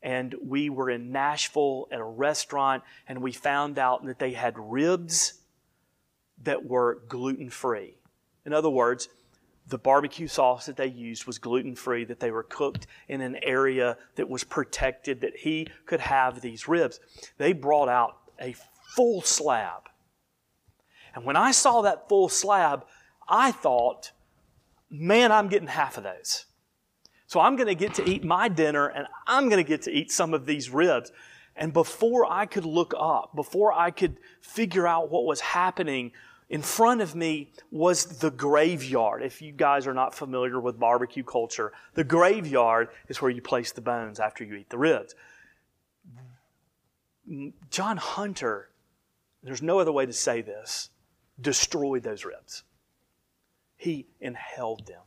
And 0.02 0.34
we 0.42 0.68
were 0.68 0.90
in 0.90 1.12
Nashville 1.12 1.88
at 1.90 2.00
a 2.00 2.04
restaurant, 2.04 2.82
and 3.08 3.22
we 3.22 3.32
found 3.32 3.78
out 3.78 4.04
that 4.04 4.18
they 4.18 4.32
had 4.32 4.54
ribs 4.58 5.34
that 6.42 6.66
were 6.66 7.02
gluten 7.08 7.48
free. 7.48 7.96
In 8.44 8.52
other 8.52 8.68
words, 8.68 9.08
the 9.68 9.78
barbecue 9.78 10.28
sauce 10.28 10.66
that 10.66 10.76
they 10.76 10.86
used 10.86 11.26
was 11.26 11.38
gluten 11.38 11.74
free, 11.74 12.04
that 12.04 12.20
they 12.20 12.30
were 12.30 12.44
cooked 12.44 12.86
in 13.08 13.20
an 13.20 13.36
area 13.42 13.96
that 14.16 14.28
was 14.28 14.44
protected, 14.44 15.20
that 15.20 15.36
he 15.36 15.68
could 15.86 16.00
have 16.00 16.40
these 16.40 16.68
ribs. 16.68 17.00
They 17.38 17.52
brought 17.52 17.88
out 17.88 18.18
a 18.40 18.54
full 18.94 19.22
slab. 19.22 19.88
And 21.14 21.24
when 21.24 21.36
I 21.36 21.50
saw 21.52 21.82
that 21.82 22.08
full 22.08 22.28
slab, 22.28 22.84
I 23.28 23.50
thought, 23.50 24.12
man, 24.90 25.32
I'm 25.32 25.48
getting 25.48 25.68
half 25.68 25.96
of 25.96 26.04
those. 26.04 26.46
So 27.26 27.40
I'm 27.40 27.56
going 27.56 27.68
to 27.68 27.74
get 27.74 27.94
to 27.94 28.08
eat 28.08 28.24
my 28.24 28.48
dinner 28.48 28.86
and 28.86 29.06
I'm 29.26 29.48
going 29.48 29.62
to 29.62 29.68
get 29.68 29.82
to 29.82 29.90
eat 29.90 30.12
some 30.12 30.32
of 30.32 30.46
these 30.46 30.70
ribs. 30.70 31.10
And 31.56 31.72
before 31.72 32.30
I 32.30 32.46
could 32.46 32.64
look 32.64 32.94
up, 32.98 33.34
before 33.34 33.72
I 33.72 33.90
could 33.90 34.18
figure 34.40 34.86
out 34.86 35.10
what 35.10 35.24
was 35.24 35.40
happening, 35.40 36.12
in 36.48 36.62
front 36.62 37.00
of 37.00 37.14
me 37.14 37.50
was 37.70 38.18
the 38.18 38.30
graveyard. 38.30 39.22
If 39.22 39.42
you 39.42 39.52
guys 39.52 39.86
are 39.86 39.94
not 39.94 40.14
familiar 40.14 40.60
with 40.60 40.78
barbecue 40.78 41.24
culture, 41.24 41.72
the 41.94 42.04
graveyard 42.04 42.88
is 43.08 43.20
where 43.20 43.30
you 43.30 43.42
place 43.42 43.72
the 43.72 43.80
bones 43.80 44.20
after 44.20 44.44
you 44.44 44.54
eat 44.54 44.70
the 44.70 44.78
ribs. 44.78 45.14
John 47.70 47.96
Hunter, 47.96 48.68
there's 49.42 49.62
no 49.62 49.80
other 49.80 49.90
way 49.90 50.06
to 50.06 50.12
say 50.12 50.42
this, 50.42 50.90
destroyed 51.40 52.04
those 52.04 52.24
ribs. 52.24 52.62
He 53.76 54.06
inhaled 54.20 54.86
them. 54.86 55.02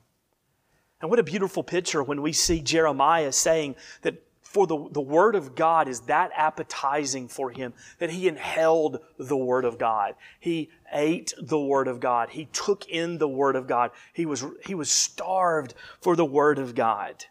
And 1.01 1.09
what 1.09 1.19
a 1.19 1.23
beautiful 1.23 1.63
picture 1.63 2.03
when 2.03 2.21
we 2.21 2.33
see 2.33 2.61
Jeremiah 2.61 3.31
saying 3.31 3.75
that 4.01 4.21
for 4.49 4.65
the, 4.65 4.89
the 4.91 5.01
Word 5.01 5.35
of 5.35 5.53
God 5.53 5.87
is 5.87 6.01
that 6.01 6.31
appetizing 6.35 7.27
for 7.27 7.51
him 7.51 7.71
that 7.99 8.09
he 8.09 8.27
inhaled 8.27 8.99
the 9.19 9.37
Word 9.37 9.63
of 9.63 9.77
God. 9.77 10.15
He 10.39 10.71
ate 10.91 11.33
the 11.39 11.59
Word 11.59 11.87
of 11.87 11.99
God. 11.99 12.31
He 12.31 12.45
took 12.45 12.87
in 12.89 13.19
the 13.19 13.27
Word 13.27 13.55
of 13.55 13.67
God. 13.67 13.91
He 14.11 14.25
was, 14.25 14.43
he 14.65 14.73
was 14.73 14.91
starved 14.91 15.75
for 16.01 16.15
the 16.15 16.25
Word 16.25 16.57
of 16.57 16.73
God. 16.73 17.25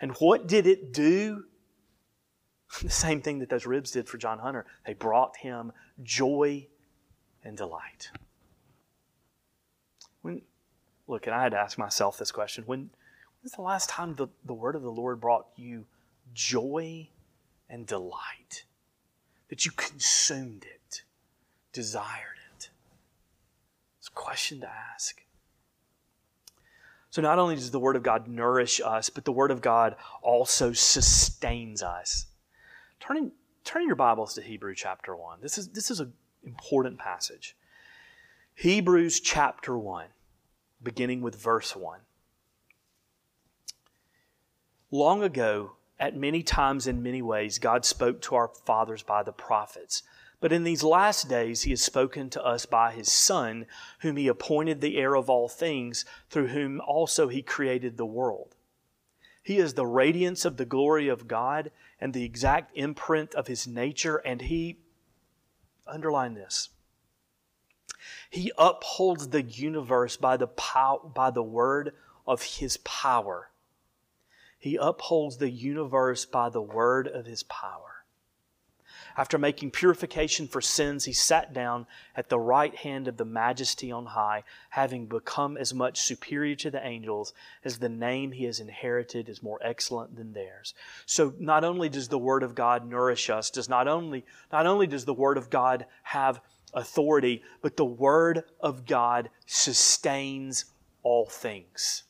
And 0.00 0.12
what 0.12 0.46
did 0.46 0.66
it 0.66 0.92
do? 0.92 1.44
The 2.82 2.90
same 2.90 3.22
thing 3.22 3.38
that 3.38 3.48
those 3.48 3.64
ribs 3.64 3.92
did 3.92 4.08
for 4.08 4.18
John 4.18 4.38
Hunter. 4.38 4.66
They 4.86 4.94
brought 4.94 5.36
him 5.36 5.72
joy 6.02 6.66
and 7.44 7.56
delight. 7.56 8.10
When, 10.26 10.42
look, 11.06 11.28
and 11.28 11.36
I 11.36 11.40
had 11.44 11.52
to 11.52 11.58
ask 11.58 11.78
myself 11.78 12.18
this 12.18 12.32
question 12.32 12.64
when, 12.66 12.90
was 13.44 13.52
the 13.52 13.62
last 13.62 13.88
time 13.88 14.16
the, 14.16 14.26
the 14.44 14.54
word 14.54 14.74
of 14.74 14.82
the 14.82 14.90
Lord 14.90 15.20
brought 15.20 15.46
you 15.54 15.84
joy 16.34 17.08
and 17.70 17.86
delight? 17.86 18.64
That 19.50 19.64
you 19.64 19.70
consumed 19.70 20.64
it, 20.64 21.02
desired 21.72 22.38
it? 22.56 22.70
It's 24.00 24.08
a 24.08 24.10
question 24.10 24.58
to 24.62 24.68
ask. 24.68 25.22
So, 27.10 27.22
not 27.22 27.38
only 27.38 27.54
does 27.54 27.70
the 27.70 27.78
Word 27.78 27.94
of 27.94 28.02
God 28.02 28.26
nourish 28.26 28.80
us, 28.84 29.08
but 29.08 29.24
the 29.24 29.30
Word 29.30 29.52
of 29.52 29.62
God 29.62 29.94
also 30.22 30.72
sustains 30.72 31.84
us. 31.84 32.26
Turning, 32.98 33.30
turning 33.62 33.86
your 33.86 33.94
Bibles 33.94 34.34
to 34.34 34.42
Hebrew 34.42 34.74
chapter 34.74 35.14
1. 35.14 35.38
This 35.40 35.56
is, 35.56 35.68
this 35.68 35.88
is 35.88 36.00
an 36.00 36.12
important 36.44 36.98
passage. 36.98 37.54
Hebrews 38.56 39.20
chapter 39.20 39.78
1 39.78 40.06
beginning 40.86 41.20
with 41.20 41.34
verse 41.34 41.74
1. 41.74 41.98
Long 44.92 45.20
ago, 45.20 45.72
at 45.98 46.16
many 46.16 46.44
times 46.44 46.86
in 46.86 47.02
many 47.02 47.20
ways, 47.20 47.58
God 47.58 47.84
spoke 47.84 48.22
to 48.22 48.36
our 48.36 48.46
fathers 48.46 49.02
by 49.02 49.24
the 49.24 49.32
prophets. 49.32 50.04
But 50.38 50.52
in 50.52 50.62
these 50.62 50.84
last 50.84 51.28
days, 51.28 51.62
He 51.62 51.70
has 51.70 51.82
spoken 51.82 52.30
to 52.30 52.44
us 52.44 52.66
by 52.66 52.92
His 52.92 53.10
Son, 53.10 53.66
whom 54.00 54.16
He 54.16 54.28
appointed 54.28 54.80
the 54.80 54.96
heir 54.96 55.16
of 55.16 55.28
all 55.28 55.48
things, 55.48 56.04
through 56.30 56.48
whom 56.48 56.80
also 56.80 57.26
He 57.26 57.42
created 57.42 57.96
the 57.96 58.06
world. 58.06 58.54
He 59.42 59.56
is 59.58 59.74
the 59.74 59.86
radiance 59.86 60.44
of 60.44 60.56
the 60.56 60.64
glory 60.64 61.08
of 61.08 61.26
God 61.26 61.72
and 62.00 62.14
the 62.14 62.24
exact 62.24 62.70
imprint 62.76 63.34
of 63.34 63.48
His 63.48 63.66
nature, 63.66 64.18
and 64.18 64.42
He, 64.42 64.78
underline 65.84 66.34
this, 66.34 66.68
he 68.30 68.52
upholds 68.58 69.28
the 69.28 69.42
universe 69.42 70.16
by 70.16 70.36
the, 70.36 70.48
pow- 70.48 71.10
by 71.14 71.30
the 71.30 71.42
word 71.42 71.92
of 72.26 72.42
His 72.42 72.76
power. 72.78 73.50
He 74.58 74.76
upholds 74.76 75.36
the 75.36 75.50
universe 75.50 76.24
by 76.24 76.48
the 76.48 76.62
word 76.62 77.06
of 77.06 77.26
His 77.26 77.42
power. 77.44 77.92
After 79.18 79.38
making 79.38 79.70
purification 79.70 80.46
for 80.46 80.60
sins, 80.60 81.04
He 81.04 81.12
sat 81.12 81.54
down 81.54 81.86
at 82.14 82.28
the 82.28 82.38
right 82.38 82.74
hand 82.74 83.08
of 83.08 83.16
the 83.16 83.24
majesty 83.24 83.90
on 83.92 84.06
high, 84.06 84.44
having 84.70 85.06
become 85.06 85.56
as 85.56 85.72
much 85.72 86.00
superior 86.00 86.56
to 86.56 86.70
the 86.70 86.84
angels 86.84 87.32
as 87.64 87.78
the 87.78 87.88
name 87.88 88.32
He 88.32 88.44
has 88.44 88.60
inherited 88.60 89.28
is 89.28 89.42
more 89.42 89.60
excellent 89.62 90.16
than 90.16 90.32
theirs. 90.32 90.74
So 91.06 91.32
not 91.38 91.64
only 91.64 91.88
does 91.88 92.08
the 92.08 92.18
word 92.18 92.42
of 92.42 92.54
God 92.54 92.86
nourish 92.86 93.30
us, 93.30 93.50
does 93.50 93.68
not 93.68 93.88
only, 93.88 94.24
not 94.52 94.66
only 94.66 94.86
does 94.86 95.04
the 95.04 95.14
word 95.14 95.38
of 95.38 95.48
God 95.48 95.86
have 96.02 96.40
authority, 96.76 97.42
but 97.62 97.76
the 97.76 97.84
Word 97.84 98.44
of 98.60 98.86
God 98.86 99.30
sustains 99.46 100.66
all 101.02 101.26
things. 101.26 102.04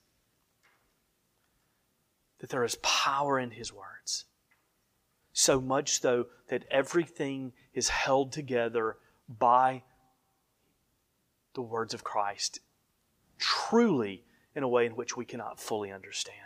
That 2.40 2.50
there 2.50 2.64
is 2.64 2.74
power 2.82 3.38
in 3.38 3.52
His 3.52 3.72
words. 3.72 4.26
So 5.32 5.60
much 5.60 6.00
so 6.00 6.26
that 6.48 6.64
everything 6.70 7.52
is 7.72 7.88
held 7.88 8.32
together 8.32 8.96
by 9.28 9.84
the 11.54 11.62
words 11.62 11.94
of 11.94 12.04
Christ, 12.04 12.60
truly 13.38 14.24
in 14.54 14.62
a 14.62 14.68
way 14.68 14.86
in 14.86 14.92
which 14.92 15.16
we 15.16 15.24
cannot 15.24 15.60
fully 15.60 15.92
understand. 15.92 16.45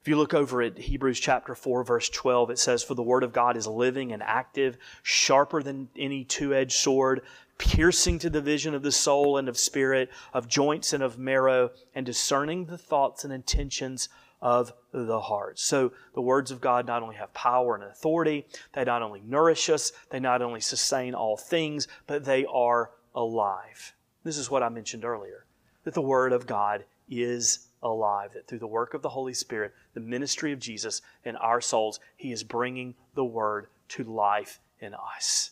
If 0.00 0.08
you 0.08 0.16
look 0.16 0.32
over 0.32 0.62
at 0.62 0.78
Hebrews 0.78 1.18
chapter 1.20 1.54
4, 1.54 1.84
verse 1.84 2.08
12, 2.08 2.50
it 2.50 2.58
says, 2.58 2.82
For 2.82 2.94
the 2.94 3.02
word 3.02 3.24
of 3.24 3.32
God 3.32 3.56
is 3.56 3.66
living 3.66 4.12
and 4.12 4.22
active, 4.22 4.78
sharper 5.02 5.62
than 5.62 5.88
any 5.96 6.24
two 6.24 6.54
edged 6.54 6.72
sword, 6.72 7.22
piercing 7.58 8.18
to 8.20 8.30
the 8.30 8.40
vision 8.40 8.74
of 8.74 8.82
the 8.82 8.92
soul 8.92 9.36
and 9.36 9.48
of 9.48 9.58
spirit, 9.58 10.10
of 10.32 10.48
joints 10.48 10.92
and 10.92 11.02
of 11.02 11.18
marrow, 11.18 11.70
and 11.94 12.06
discerning 12.06 12.66
the 12.66 12.78
thoughts 12.78 13.24
and 13.24 13.32
intentions 13.32 14.08
of 14.40 14.72
the 14.92 15.20
heart. 15.20 15.58
So 15.58 15.92
the 16.14 16.22
words 16.22 16.52
of 16.52 16.60
God 16.60 16.86
not 16.86 17.02
only 17.02 17.16
have 17.16 17.34
power 17.34 17.74
and 17.74 17.84
authority, 17.84 18.46
they 18.72 18.84
not 18.84 19.02
only 19.02 19.20
nourish 19.26 19.68
us, 19.68 19.92
they 20.10 20.20
not 20.20 20.42
only 20.42 20.60
sustain 20.60 21.14
all 21.14 21.36
things, 21.36 21.88
but 22.06 22.24
they 22.24 22.46
are 22.46 22.92
alive. 23.14 23.94
This 24.22 24.38
is 24.38 24.50
what 24.50 24.62
I 24.62 24.68
mentioned 24.68 25.04
earlier 25.04 25.44
that 25.84 25.94
the 25.94 26.02
word 26.02 26.32
of 26.32 26.46
God 26.46 26.84
is 27.08 27.67
alive, 27.82 28.32
that 28.34 28.46
through 28.46 28.58
the 28.58 28.66
work 28.66 28.94
of 28.94 29.02
the 29.02 29.08
Holy 29.08 29.34
Spirit, 29.34 29.74
the 29.94 30.00
ministry 30.00 30.52
of 30.52 30.58
Jesus 30.58 31.02
in 31.24 31.36
our 31.36 31.60
souls, 31.60 32.00
He 32.16 32.32
is 32.32 32.42
bringing 32.42 32.94
the 33.14 33.24
Word 33.24 33.68
to 33.90 34.04
life 34.04 34.60
in 34.80 34.94
us. 34.94 35.50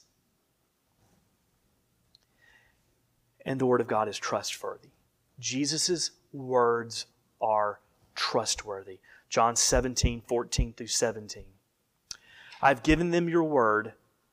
And 3.45 3.61
the 3.61 3.67
Word 3.67 3.81
of 3.81 3.87
God 3.87 4.09
is 4.09 4.19
trustworthy. 4.19 4.89
Jesus' 5.39 6.11
words 6.33 7.07
are 7.41 7.81
trustworthy. 8.15 8.99
John 9.29 9.57
17, 9.57 10.23
14 10.27 10.73
through 10.73 10.87
17. 10.87 11.45
I've 12.63 12.83
given 12.83 13.11
them 13.11 13.29
your 13.29 13.45
word, 13.45 13.93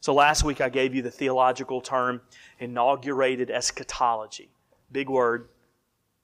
So 0.00 0.14
last 0.14 0.44
week 0.44 0.60
I 0.60 0.68
gave 0.68 0.94
you 0.94 1.02
the 1.02 1.10
theological 1.10 1.80
term 1.80 2.20
inaugurated 2.58 3.50
eschatology. 3.50 4.50
Big 4.92 5.08
word, 5.08 5.48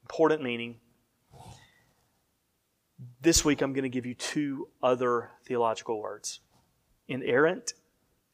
important 0.03 0.41
meaning. 0.41 0.77
This 3.21 3.43
week 3.43 3.61
I'm 3.61 3.73
going 3.73 3.83
to 3.83 3.89
give 3.89 4.05
you 4.05 4.13
two 4.13 4.69
other 4.81 5.31
theological 5.45 5.99
words 5.99 6.39
inerrant 7.07 7.73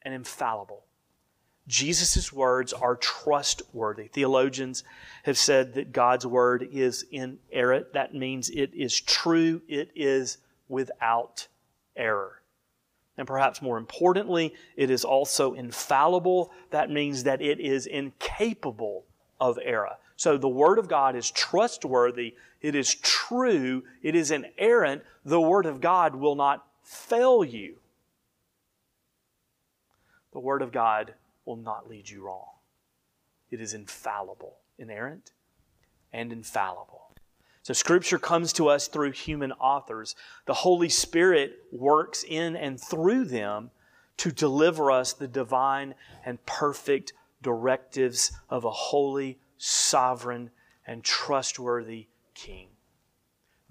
and 0.02 0.14
infallible. 0.14 0.84
Jesus' 1.68 2.32
words 2.32 2.72
are 2.72 2.96
trustworthy. 2.96 4.08
Theologians 4.08 4.82
have 5.24 5.38
said 5.38 5.74
that 5.74 5.92
God's 5.92 6.26
word 6.26 6.68
is 6.72 7.04
inerrant. 7.10 7.92
That 7.92 8.14
means 8.14 8.50
it 8.50 8.74
is 8.74 9.00
true, 9.00 9.62
it 9.68 9.90
is 9.94 10.38
without 10.68 11.46
error. 11.96 12.41
And 13.22 13.26
perhaps 13.28 13.62
more 13.62 13.78
importantly, 13.78 14.52
it 14.74 14.90
is 14.90 15.04
also 15.04 15.54
infallible. 15.54 16.50
That 16.70 16.90
means 16.90 17.22
that 17.22 17.40
it 17.40 17.60
is 17.60 17.86
incapable 17.86 19.04
of 19.40 19.60
error. 19.62 19.92
So 20.16 20.36
the 20.36 20.48
Word 20.48 20.80
of 20.80 20.88
God 20.88 21.14
is 21.14 21.30
trustworthy, 21.30 22.34
it 22.60 22.74
is 22.74 22.96
true, 22.96 23.84
it 24.02 24.16
is 24.16 24.32
inerrant. 24.32 25.02
The 25.24 25.40
Word 25.40 25.66
of 25.66 25.80
God 25.80 26.16
will 26.16 26.34
not 26.34 26.66
fail 26.82 27.44
you 27.44 27.76
the 30.32 30.40
Word 30.40 30.62
of 30.62 30.72
God 30.72 31.14
will 31.44 31.56
not 31.56 31.88
lead 31.88 32.08
you 32.08 32.24
wrong. 32.24 32.48
It 33.50 33.60
is 33.60 33.74
infallible, 33.74 34.56
inerrant, 34.78 35.32
and 36.12 36.32
infallible. 36.32 37.11
So 37.62 37.72
Scripture 37.72 38.18
comes 38.18 38.52
to 38.54 38.68
us 38.68 38.88
through 38.88 39.12
human 39.12 39.52
authors. 39.52 40.16
The 40.46 40.54
Holy 40.54 40.88
Spirit 40.88 41.58
works 41.70 42.24
in 42.28 42.56
and 42.56 42.80
through 42.80 43.26
them 43.26 43.70
to 44.16 44.32
deliver 44.32 44.90
us 44.90 45.12
the 45.12 45.28
divine 45.28 45.94
and 46.24 46.44
perfect 46.44 47.12
directives 47.40 48.32
of 48.48 48.64
a 48.64 48.70
holy, 48.70 49.38
sovereign, 49.58 50.50
and 50.86 51.04
trustworthy 51.04 52.08
King. 52.34 52.68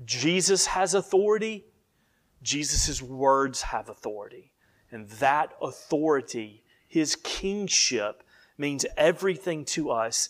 Jesus 0.06 0.68
has 0.68 0.94
authority. 0.94 1.66
Jesus' 2.42 3.02
words 3.02 3.62
have 3.62 3.90
authority. 3.90 4.52
And 4.90 5.10
that 5.10 5.54
authority, 5.62 6.64
his 6.88 7.16
kingship, 7.18 8.24
means 8.58 8.86
everything 8.98 9.66
to 9.66 9.92
us 9.92 10.30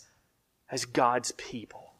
as 0.70 0.84
God's 0.84 1.32
people. 1.32 1.91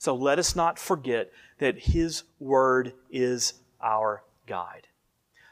So 0.00 0.14
let 0.14 0.38
us 0.38 0.56
not 0.56 0.78
forget 0.78 1.30
that 1.58 1.78
his 1.78 2.22
word 2.38 2.94
is 3.10 3.52
our 3.82 4.24
guide. 4.46 4.88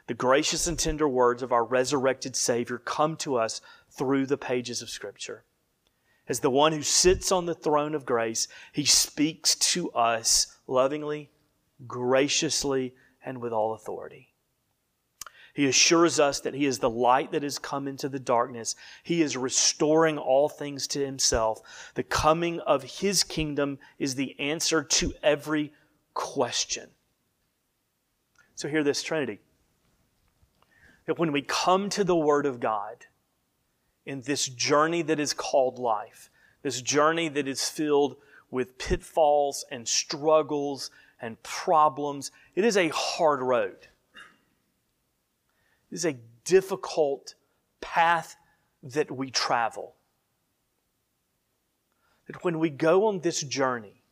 The 0.07 0.15
gracious 0.15 0.67
and 0.67 0.79
tender 0.79 1.07
words 1.07 1.43
of 1.43 1.53
our 1.53 1.65
resurrected 1.65 2.35
Savior 2.35 2.79
come 2.79 3.19
to 3.19 3.37
us 3.37 3.61
through 3.91 4.25
the 4.25 4.39
pages 4.39 4.81
of 4.81 4.89
Scripture. 4.89 5.45
As 6.27 6.41
the 6.41 6.49
one 6.49 6.73
who 6.73 6.81
sits 6.81 7.31
on 7.31 7.45
the 7.45 7.55
throne 7.55 7.95
of 7.95 8.07
grace, 8.07 8.49
he 8.73 8.87
speaks 8.87 9.55
to 9.55 9.91
us 9.91 10.57
lovingly, 10.67 11.31
graciously, 11.87 12.95
and 13.23 13.43
with 13.43 13.53
all 13.53 13.75
authority. 13.75 14.31
He 15.59 15.67
assures 15.67 16.21
us 16.21 16.39
that 16.43 16.55
He 16.55 16.67
is 16.67 16.79
the 16.79 16.89
light 16.89 17.33
that 17.33 17.43
has 17.43 17.59
come 17.59 17.89
into 17.89 18.09
the 18.09 18.21
darkness. 18.21 18.77
He 19.03 19.23
is 19.23 19.37
restoring 19.37 20.17
all 20.17 20.49
things 20.49 20.87
to 20.87 21.05
Himself. 21.05 21.91
The 21.97 22.05
coming 22.05 22.61
of 22.61 22.85
His 22.85 23.25
kingdom 23.25 23.81
is 23.99 24.15
the 24.15 24.39
answer 24.39 24.85
to 24.85 25.15
every 25.21 25.73
question. 26.15 26.91
So, 28.55 28.69
hear 28.69 28.85
this 28.85 29.03
Trinity. 29.03 29.41
That 31.07 31.19
when 31.19 31.33
we 31.33 31.43
come 31.43 31.89
to 31.89 32.05
the 32.05 32.15
Word 32.15 32.47
of 32.47 32.61
God 32.61 33.07
in 34.07 34.21
this 34.21 34.47
journey 34.47 35.03
that 35.03 35.19
is 35.19 35.33
called 35.33 35.81
life, 35.81 36.31
this 36.63 36.81
journey 36.81 37.27
that 37.31 37.49
is 37.49 37.69
filled 37.69 38.15
with 38.49 38.79
pitfalls 38.79 39.65
and 39.73 39.89
struggles 39.89 40.93
and 41.21 41.43
problems, 41.43 42.31
it 42.55 42.65
is 42.65 42.77
a 42.77 42.91
hard 42.91 43.41
road. 43.43 43.89
Is 45.91 46.05
a 46.05 46.17
difficult 46.45 47.35
path 47.81 48.37
that 48.83 49.11
we 49.11 49.31
travel. 49.31 49.95
That 52.27 52.45
when 52.45 52.59
we 52.59 52.71
go 52.71 53.07
on 53.07 53.21
this 53.21 53.43
journey, 53.43 54.03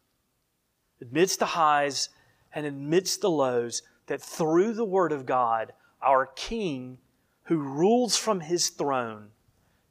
amidst 1.00 1.38
the 1.38 1.46
highs 1.46 2.08
and 2.54 2.66
amidst 2.66 3.20
the 3.20 3.30
lows, 3.30 3.82
that 4.06 4.22
through 4.22 4.72
the 4.72 4.84
Word 4.84 5.12
of 5.12 5.26
God, 5.26 5.72
our 6.00 6.26
King, 6.26 6.98
who 7.44 7.58
rules 7.58 8.16
from 8.16 8.40
his 8.40 8.70
throne, 8.70 9.28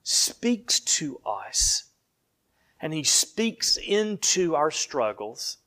speaks 0.03 0.79
to 0.79 1.19
us. 1.25 1.85
And 2.81 2.93
he 2.93 3.03
speaks 3.03 3.77
into 3.77 4.55
our 4.55 4.71
struggles. 4.71 5.57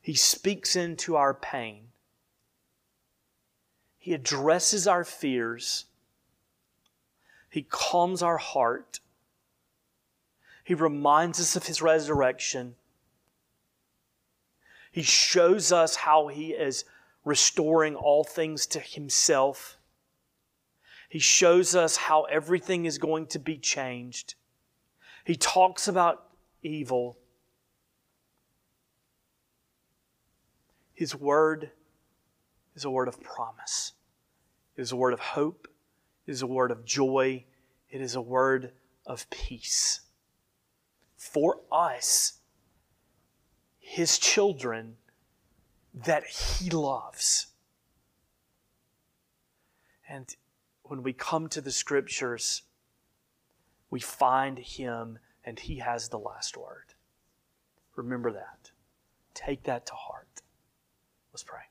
He 0.00 0.14
speaks 0.14 0.76
into 0.76 1.16
our 1.16 1.34
pain. 1.34 1.88
He 4.08 4.14
addresses 4.14 4.86
our 4.86 5.04
fears. 5.04 5.84
He 7.50 7.60
calms 7.60 8.22
our 8.22 8.38
heart. 8.38 9.00
He 10.64 10.72
reminds 10.72 11.38
us 11.38 11.56
of 11.56 11.66
His 11.66 11.82
resurrection. 11.82 12.76
He 14.90 15.02
shows 15.02 15.72
us 15.72 15.94
how 15.94 16.28
He 16.28 16.52
is 16.52 16.86
restoring 17.22 17.96
all 17.96 18.24
things 18.24 18.66
to 18.68 18.80
Himself. 18.80 19.76
He 21.10 21.18
shows 21.18 21.74
us 21.76 21.98
how 21.98 22.22
everything 22.22 22.86
is 22.86 22.96
going 22.96 23.26
to 23.26 23.38
be 23.38 23.58
changed. 23.58 24.36
He 25.26 25.36
talks 25.36 25.86
about 25.86 26.30
evil. 26.62 27.18
His 30.94 31.14
word 31.14 31.72
is 32.74 32.86
a 32.86 32.90
word 32.90 33.08
of 33.08 33.20
promise. 33.20 33.92
It 34.78 34.82
is 34.82 34.92
a 34.92 34.96
word 34.96 35.12
of 35.12 35.18
hope. 35.18 35.66
It 36.24 36.30
is 36.30 36.40
a 36.40 36.46
word 36.46 36.70
of 36.70 36.84
joy. 36.84 37.44
It 37.90 38.00
is 38.00 38.14
a 38.14 38.20
word 38.20 38.70
of 39.04 39.28
peace. 39.28 40.02
For 41.16 41.58
us, 41.72 42.34
His 43.80 44.20
children 44.20 44.94
that 45.92 46.24
He 46.26 46.70
loves. 46.70 47.48
And 50.08 50.34
when 50.84 51.02
we 51.02 51.12
come 51.12 51.48
to 51.48 51.60
the 51.60 51.72
Scriptures, 51.72 52.62
we 53.90 53.98
find 53.98 54.60
Him 54.60 55.18
and 55.44 55.58
He 55.58 55.78
has 55.78 56.08
the 56.08 56.20
last 56.20 56.56
word. 56.56 56.94
Remember 57.96 58.30
that. 58.30 58.70
Take 59.34 59.64
that 59.64 59.86
to 59.86 59.94
heart. 59.94 60.42
Let's 61.32 61.42
pray. 61.42 61.67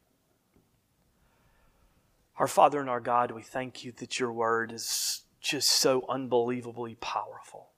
Our 2.38 2.48
Father 2.48 2.80
and 2.80 2.90
our 2.90 3.00
God, 3.00 3.32
we 3.32 3.42
thank 3.42 3.84
you 3.84 3.92
that 3.94 4.20
your 4.20 4.32
word 4.32 4.72
is 4.72 5.24
just 5.42 5.70
so 5.70 6.06
unbelievably 6.08 6.96
powerful. 6.96 7.70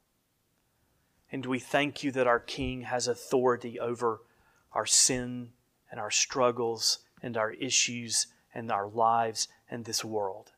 And 1.32 1.45
we 1.45 1.60
thank 1.60 2.03
you 2.03 2.12
that 2.12 2.28
our 2.28 2.39
King 2.39 2.82
has 2.82 3.07
authority 3.07 3.80
over 3.80 4.22
our 4.74 4.86
sin 4.86 5.49
and 5.89 5.99
our 5.99 6.12
struggles 6.12 6.99
and 7.22 7.38
our 7.38 7.51
issues 7.51 8.28
and 8.53 8.72
our 8.72 8.88
lives 8.88 9.47
and 9.70 9.86
this 9.86 10.03
world. 10.03 10.51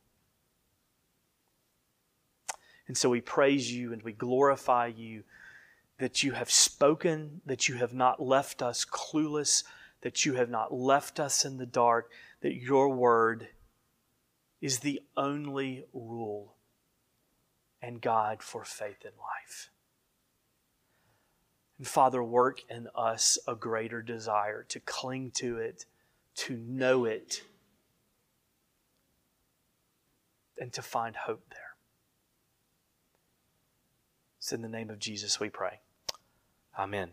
And 2.87 2.97
so 2.97 3.09
we 3.09 3.21
praise 3.21 3.71
you 3.71 3.93
and 3.93 4.01
we 4.01 4.13
glorify 4.13 4.87
you 4.87 5.23
that 5.99 6.23
you 6.23 6.31
have 6.31 6.49
spoken, 6.49 7.41
that 7.45 7.69
you 7.69 7.75
have 7.75 7.93
not 7.93 8.21
left 8.21 8.61
us 8.61 8.83
clueless, 8.83 9.63
that 10.01 10.25
you 10.25 10.33
have 10.33 10.49
not 10.49 10.73
left 10.73 11.19
us 11.19 11.45
in 11.45 11.57
the 11.57 11.65
dark, 11.65 12.11
that 12.41 12.55
your 12.55 12.89
word 12.89 13.47
is 14.62 14.80
the 14.80 15.01
only 15.18 15.86
rule 15.91 16.55
and 17.82 18.01
guide 18.01 18.43
for 18.43 18.64
faith 18.64 19.03
in 19.03 19.12
life. 19.18 19.72
And 21.80 21.88
Father, 21.88 22.22
work 22.22 22.59
in 22.70 22.88
us 22.95 23.39
a 23.47 23.55
greater 23.55 24.03
desire 24.03 24.64
to 24.70 24.80
cling 24.80 25.32
to 25.36 25.57
it, 25.57 25.86
to 26.36 26.55
know 26.55 27.05
it, 27.05 27.41
and 30.59 30.72
to 30.74 30.84
find 30.84 31.16
hope 31.16 31.43
there. 31.49 31.57
It's 34.38 34.53
in 34.53 34.62
the 34.62 34.70
name 34.70 34.91
of 34.91 34.99
Jesus 34.99 35.39
we 35.39 35.49
pray. 35.49 35.80
Amen. 36.78 37.12